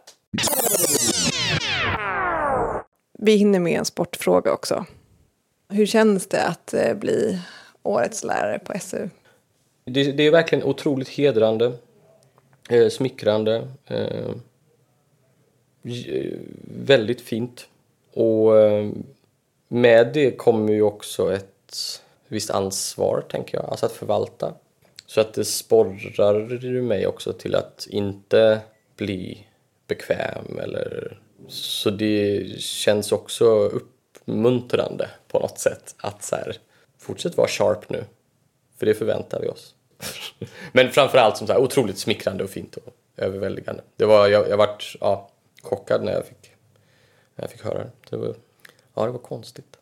Vi 3.19 3.37
hinner 3.37 3.61
med 3.61 3.79
en 3.79 3.85
sportfråga 3.85 4.53
också. 4.53 4.87
Hur 5.69 5.87
känns 5.87 6.27
det 6.27 6.45
att 6.45 6.75
eh, 6.75 6.95
bli 6.95 7.39
årets 7.83 8.25
lärare 8.25 8.59
på 8.59 8.79
SU? 8.79 9.09
Det, 9.85 10.13
det 10.13 10.23
är 10.23 10.31
verkligen 10.31 10.65
otroligt 10.65 11.09
hedrande, 11.09 11.73
eh, 12.71 12.89
smickrande, 12.89 13.69
eh, 13.87 14.27
eh 15.83 16.35
väldigt 16.65 17.21
fint. 17.21 17.69
Och 18.19 18.59
eh, 18.59 18.89
med 19.69 20.11
det 20.15 20.31
kommer 20.31 20.73
ju 20.73 20.83
också 20.83 21.35
ett 21.35 22.03
visst 22.29 22.51
ansvar, 22.51 23.25
tänker 23.31 23.59
jag, 23.59 23.67
alltså 23.67 23.87
att 23.87 23.93
förvalta. 23.93 24.55
Så 25.07 25.21
att 25.21 25.35
det 25.35 25.45
sporrar 25.45 26.65
ju 26.65 26.83
mig 26.83 27.07
också 27.07 27.33
till 27.33 27.55
att 27.55 27.87
inte 27.91 28.61
bli 28.97 29.47
bekväm 29.87 30.59
eller 30.59 31.19
så 31.49 31.91
det 31.91 32.45
känns 32.61 33.13
också 33.13 33.45
uppmuntrande 33.45 35.11
på 35.29 35.39
något 35.39 35.59
sätt 35.59 35.95
att 35.99 36.25
så 36.25 36.37
här, 36.37 36.57
fortsätt 36.99 37.37
vara 37.37 37.49
sharp 37.49 37.89
nu, 37.89 38.05
för 38.79 38.87
det 38.87 38.95
förväntar 38.95 39.41
vi 39.41 39.49
oss. 39.49 39.75
Men 40.73 40.91
framförallt 40.91 41.37
som 41.37 41.47
så 41.47 41.53
här, 41.53 41.61
otroligt 41.61 41.99
smickrande 41.99 42.45
och 42.45 42.51
fint 42.51 42.77
och 42.77 42.95
överväldigande. 43.17 43.83
Det 43.97 44.05
var, 44.05 44.29
jag, 44.29 44.49
jag 44.49 44.57
vart 44.57 44.97
ja, 45.01 45.31
chockad 45.63 46.05
när 46.05 46.13
jag 46.13 46.27
fick, 46.27 46.53
jag 47.43 47.51
fick 47.51 47.65
höra 47.65 47.79
det. 47.79 47.91
det 48.11 48.17
var, 48.17 48.37
ja, 48.95 49.07
det 49.07 49.13
var 49.13 49.19
konstigt. 49.19 49.78